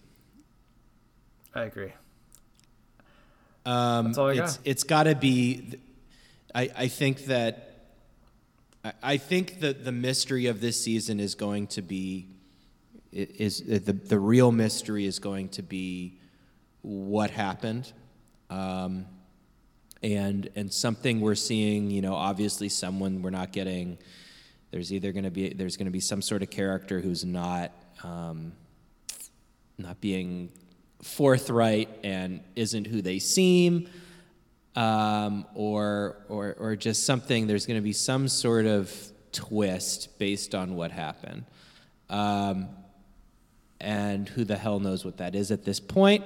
[1.55, 1.93] I agree.
[3.65, 4.67] Um, That's all I it's got.
[4.67, 5.79] it's got to be.
[6.55, 7.65] I I think that.
[8.85, 12.29] I, I think that the mystery of this season is going to be.
[13.13, 16.19] i- Is the the real mystery is going to be
[16.83, 17.93] what happened,
[18.51, 19.07] um,
[20.03, 21.91] and and something we're seeing.
[21.91, 23.99] You know, obviously, someone we're not getting.
[24.71, 27.73] There's either going to be there's going to be some sort of character who's not.
[28.05, 28.53] Um,
[29.81, 30.51] not being
[31.03, 33.89] forthright and isn't who they seem,
[34.79, 38.95] um, or, or, or just something, there's going to be some sort of
[39.33, 41.45] twist based on what happened.
[42.09, 42.69] Um,
[43.81, 46.25] and who the hell knows what that is at this point.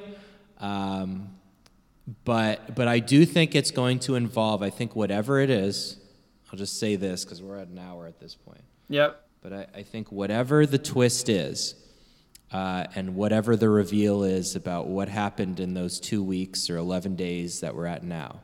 [0.60, 1.30] Um,
[2.24, 5.96] but, but I do think it's going to involve, I think, whatever it is,
[6.50, 8.64] I'll just say this because we're at an hour at this point.
[8.90, 9.18] Yep.
[9.40, 11.74] But I, I think whatever the twist is,
[12.52, 17.16] uh, and whatever the reveal is about what happened in those two weeks or 11
[17.16, 18.40] days that we're at now,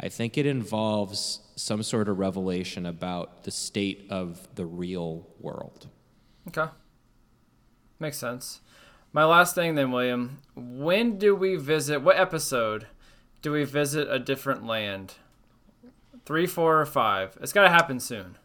[0.00, 5.88] I think it involves some sort of revelation about the state of the real world.
[6.48, 6.70] Okay.
[8.00, 8.60] Makes sense.
[9.12, 10.40] My last thing then, William.
[10.56, 12.00] When do we visit?
[12.00, 12.86] What episode
[13.42, 15.14] do we visit a different land?
[16.24, 17.36] Three, four, or five.
[17.40, 18.38] It's got to happen soon.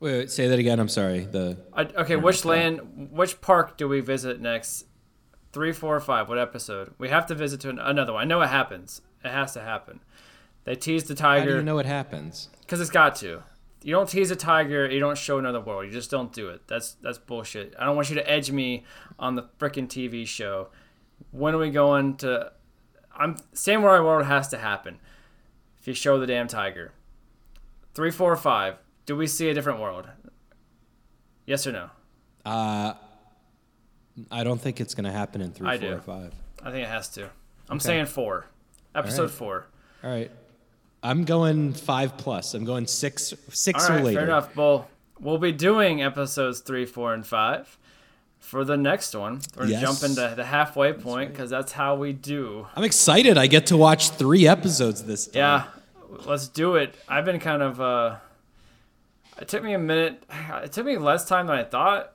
[0.00, 0.80] Wait, wait, say that again.
[0.80, 1.20] I'm sorry.
[1.20, 4.86] The I, okay, which land, which park do we visit next?
[5.52, 6.28] Three, four, or five.
[6.28, 6.94] What episode?
[6.98, 8.22] We have to visit to an, another one.
[8.22, 9.02] I know it happens.
[9.22, 10.00] It has to happen.
[10.64, 11.40] They tease the tiger.
[11.40, 12.48] how do you know what happens?
[12.60, 13.42] because it's got to.
[13.82, 14.88] You don't tease a tiger.
[14.88, 15.86] You don't show another world.
[15.86, 16.62] You just don't do it.
[16.68, 17.74] That's that's bullshit.
[17.78, 18.84] I don't want you to edge me
[19.18, 20.68] on the freaking TV show.
[21.30, 22.52] When are we going to?
[23.14, 24.98] I'm Samurai World has to happen.
[25.78, 26.92] If you show the damn tiger.
[27.92, 28.76] Three, four, or five.
[29.10, 30.06] Do we see a different world?
[31.44, 31.90] Yes or no?
[32.46, 32.92] Uh,
[34.30, 35.96] I don't think it's going to happen in three, I four, do.
[35.96, 36.32] or five.
[36.62, 37.24] I think it has to.
[37.68, 37.86] I'm Okay.
[37.86, 38.46] saying four.
[38.94, 39.30] Episode right.
[39.32, 39.66] four.
[40.04, 40.30] All right.
[41.02, 42.54] I'm going five plus.
[42.54, 44.18] I'm going six, six All or right, later.
[44.20, 44.54] fair enough.
[44.54, 44.86] Well,
[45.18, 47.78] we'll be doing episodes three, four, and five
[48.38, 49.40] for the next one.
[49.58, 49.80] We're Yes.
[49.82, 52.68] jump into the halfway point because that's how we do.
[52.76, 53.36] I'm excited.
[53.36, 55.34] I get to watch three episodes this time.
[55.34, 55.64] Yeah,
[56.26, 56.94] let's do it.
[57.08, 57.80] I've been kind of.
[57.80, 58.14] uh
[59.40, 60.24] It took me a minute.
[60.64, 62.12] It took me less time than I thought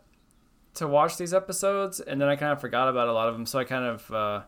[0.76, 3.46] to watch these episodes, and then I kind of forgot about a lot of them.
[3.46, 4.42] So I kind of uh,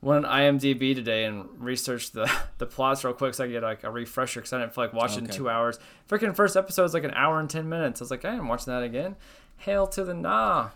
[0.00, 3.62] went on IMDb today and researched the the plots real quick, so I could get
[3.62, 4.40] like a refresher.
[4.40, 5.32] Because I didn't feel like watching Okay.
[5.36, 5.78] two hours.
[6.08, 8.00] Freaking first episode's like an hour and ten minutes.
[8.00, 9.16] I was like, I am watching that again.
[9.58, 10.70] Hail to the nah.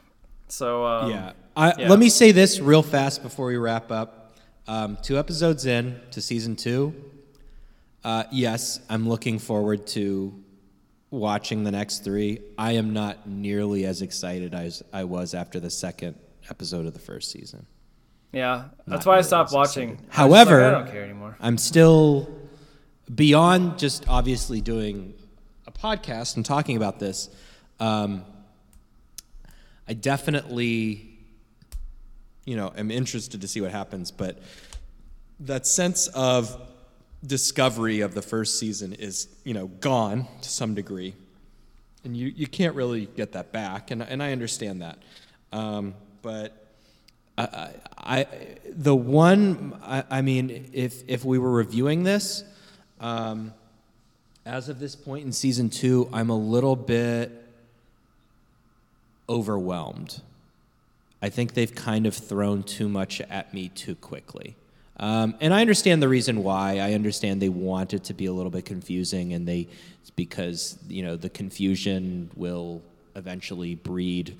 [0.49, 1.33] So um, Yeah.
[1.57, 1.89] I, yeah.
[1.89, 4.37] Let me say this real fast before we wrap up.
[4.67, 6.95] Um, two episodes in to season two.
[8.03, 10.35] Uh, yes, I'm looking forward to
[11.15, 12.41] watching the next three.
[12.59, 16.17] I am not nearly as excited as I was after the second
[16.51, 17.67] episode of the first season.
[18.33, 19.91] yeah, that's Not why I stopped watching.
[19.93, 20.09] excited.
[20.13, 21.37] I like, However- I don't care anymore.
[21.41, 22.29] I'm still
[23.15, 25.15] beyond just obviously doing
[25.67, 27.29] a podcast and talking about this.
[27.81, 28.25] Um,
[29.87, 31.19] I definitely,
[32.45, 34.39] you know, am interested to see what happens, but
[35.41, 36.61] that sense of
[37.27, 41.15] discovery of the first season is, you know, gone to some degree.
[42.05, 44.99] And you, you can't really get that back, and, and I understand that.
[45.53, 46.65] Um, but
[47.37, 48.27] I, I
[48.69, 52.45] the one I, I mean if if we were reviewing this
[53.01, 53.53] um,
[54.47, 57.33] as of this point in season two i'm a little bit
[59.29, 60.21] overwhelmed
[61.23, 64.55] i think they've kind of thrown too much at me too quickly
[64.99, 68.33] um, and i understand the reason why i understand they want it to be a
[68.33, 69.69] little bit confusing and they
[70.17, 72.83] because you know the confusion will
[73.17, 74.37] eventually breed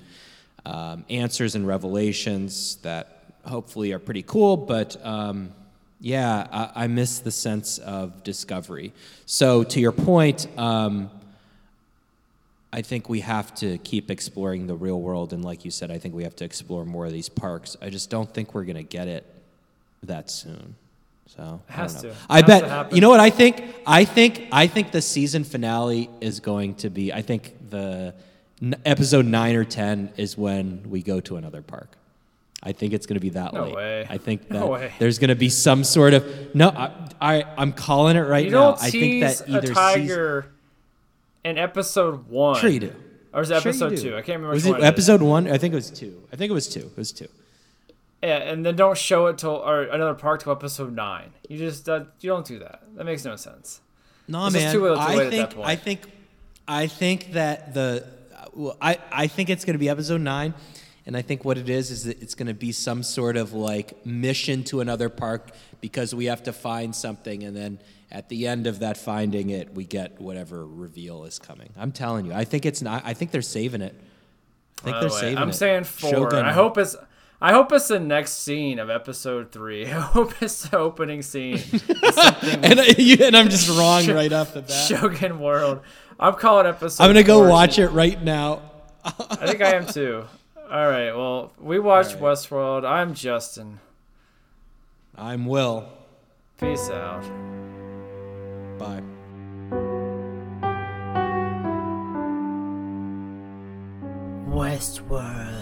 [0.65, 4.57] um, answers and revelations that hopefully are pretty cool.
[4.57, 5.51] But um,
[5.99, 8.93] yeah, I, I miss the sense of discovery.
[9.25, 11.09] So to your point, um,
[12.73, 15.97] I think we have to keep exploring the real world, and like you said, I
[15.97, 17.77] think we have to explore more of these parks.
[17.81, 19.25] I just don't think we're gonna get it
[20.05, 20.75] that soon.
[21.27, 22.09] So I has don't know.
[22.11, 22.15] to.
[22.29, 22.95] I Has bet happen.
[22.95, 23.61] you know what I think.
[23.85, 27.11] I think I think the season finale is going to be.
[27.11, 28.13] I think the
[28.61, 31.89] n- episode nine or ten is when we go to another park.
[32.63, 33.75] I think it's going to be that No late.
[33.75, 34.07] way.
[34.09, 34.91] I think that way.
[34.97, 36.69] there's going to be some sort of no.
[36.69, 36.91] I,
[37.21, 38.75] I I'm calling it right You now.
[38.79, 40.51] I think that either a tiger
[41.43, 42.59] in episode one.
[42.59, 42.95] Sure you do.
[43.33, 43.97] Or is it episode do.
[43.97, 44.09] two?
[44.15, 44.53] I can't remember.
[44.53, 45.47] Was which it episode one?
[45.47, 46.23] I think it was two.
[46.31, 46.79] I think it was two.
[46.79, 47.27] It was two.
[48.25, 51.31] Yeah, and then don't show it till or another park till episode nine.
[51.47, 52.81] You just uh, you don't do that.
[52.95, 53.81] That makes no sense.
[54.27, 54.73] No, man.
[54.73, 55.59] too little too I think that.
[55.63, 56.01] I think
[56.67, 58.07] I think that the
[58.53, 60.55] well, I I think it's going to be episode nine,
[61.05, 63.53] and I think what it is is that it's going to be some sort of
[63.53, 67.79] like mission to another park because we have to find something, and then
[68.11, 71.69] at the end of that finding it, we get whatever reveal is coming.
[71.77, 73.03] I'm telling you, I think it's not.
[73.05, 73.93] I think they're saving it.
[74.79, 75.53] I think By they're the way, saving I'm it.
[75.53, 76.09] saying four.
[76.09, 76.45] Shogun.
[76.45, 76.95] I hope it's.
[77.41, 79.85] I hope it's the next scene of episode three.
[79.91, 81.57] I hope it's the opening scene.
[82.63, 84.71] and, I- you- and I'm just wrong right off the bat.
[84.71, 85.81] Shogun World.
[86.19, 87.03] I'm calling episode.
[87.03, 87.49] I'm gonna go four.
[87.49, 88.61] watch it right now.
[89.03, 90.23] I think I am too.
[90.71, 91.11] All right.
[91.11, 92.85] Well, we watched Westworld.
[92.89, 93.79] I'm Justin.
[95.17, 95.87] I'm Will.
[96.57, 97.21] Peace out.
[98.79, 99.03] Bye.
[104.49, 105.54] Westworld.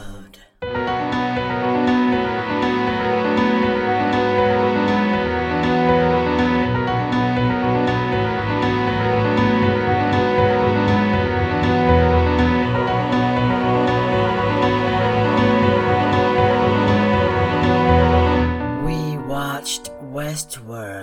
[20.34, 21.03] Watched Westworld.